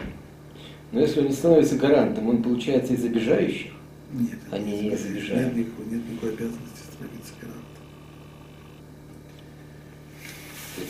Но 0.95 1.01
если 1.01 1.19
он 1.19 1.27
не 1.27 1.33
становится 1.33 1.75
гарантом, 1.75 2.29
он 2.29 2.41
получается 2.41 2.93
из 2.93 3.03
обижающих. 3.03 3.73
Нет, 4.13 4.39
Они 4.49 4.71
нет, 4.71 4.81
не 4.81 4.89
нет, 4.91 4.99
забежали. 5.01 5.43
Нет 5.43 5.55
никакой, 5.57 5.85
нет 5.87 6.09
никакой 6.09 6.29
обязанности 6.29 6.79
становиться 6.89 7.33
гарантом. 7.41 7.61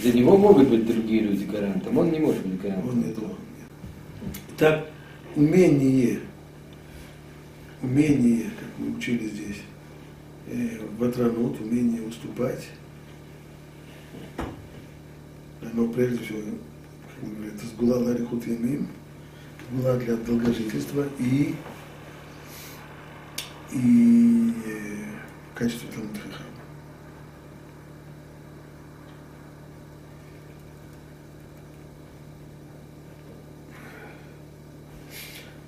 Для 0.04 0.14
него 0.14 0.38
могут 0.38 0.70
быть 0.70 0.86
другие 0.86 1.22
люди 1.22 1.46
гарантом, 1.46 1.98
он 1.98 2.12
не 2.12 2.20
может 2.20 2.46
быть 2.46 2.62
гарантом. 2.62 2.90
Он 2.90 2.98
не 2.98 3.14
должен. 3.14 3.30
нет. 3.32 4.58
Так, 4.58 4.88
умение, 5.36 6.20
умение, 7.82 8.44
как 8.44 8.70
мы 8.78 8.96
учили 8.96 9.28
здесь, 9.28 9.64
э, 10.46 10.82
ватранут, 11.00 11.60
умение 11.60 12.04
уступать, 12.04 12.68
оно 15.64 15.88
прежде 15.88 16.24
всего, 16.24 16.42
как 16.42 17.24
мы 17.24 17.36
говорим, 17.38 17.56
это 17.56 17.66
сгула 17.66 17.96
ларихут 17.96 18.46
ямим, 18.46 18.88
сгула 19.70 19.98
для 19.98 20.16
долгожительства 20.16 21.08
и, 21.20 21.56
и 23.72 24.54
э, 24.66 25.06
качество 25.54 25.90
Талмуд 25.92 26.18
Хахама. 26.18 26.46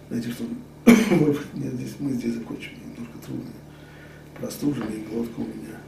Знаете, 0.10 0.32
что 0.32 0.44
нет, 1.54 1.74
здесь, 1.74 1.96
мы 2.00 2.12
здесь 2.12 2.36
закончим, 2.36 2.72
немножко 2.82 3.18
трудно. 3.26 3.46
Простуженный, 4.36 5.04
глотка 5.10 5.40
у 5.40 5.46
меня 5.46 5.80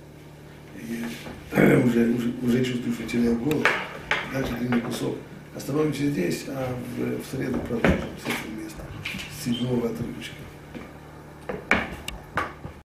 И 0.76 1.84
уже, 1.88 2.10
уже, 2.12 2.34
уже 2.42 2.66
чувствую, 2.66 2.94
что 2.96 3.04
теряю 3.04 3.38
голос. 3.38 3.68
Дальше 4.34 4.54
длинный 4.60 4.82
кусок. 4.82 5.16
Остановимся 5.56 6.08
здесь, 6.08 6.46
а 6.48 6.76
в, 6.96 7.22
в 7.22 7.26
среду 7.26 7.60
продолжим 7.60 8.10
с 8.24 8.24
этого 8.24 8.64
места, 8.64 8.84
с 9.40 9.46
седьмого 9.46 9.90
отрывочка. 9.90 10.36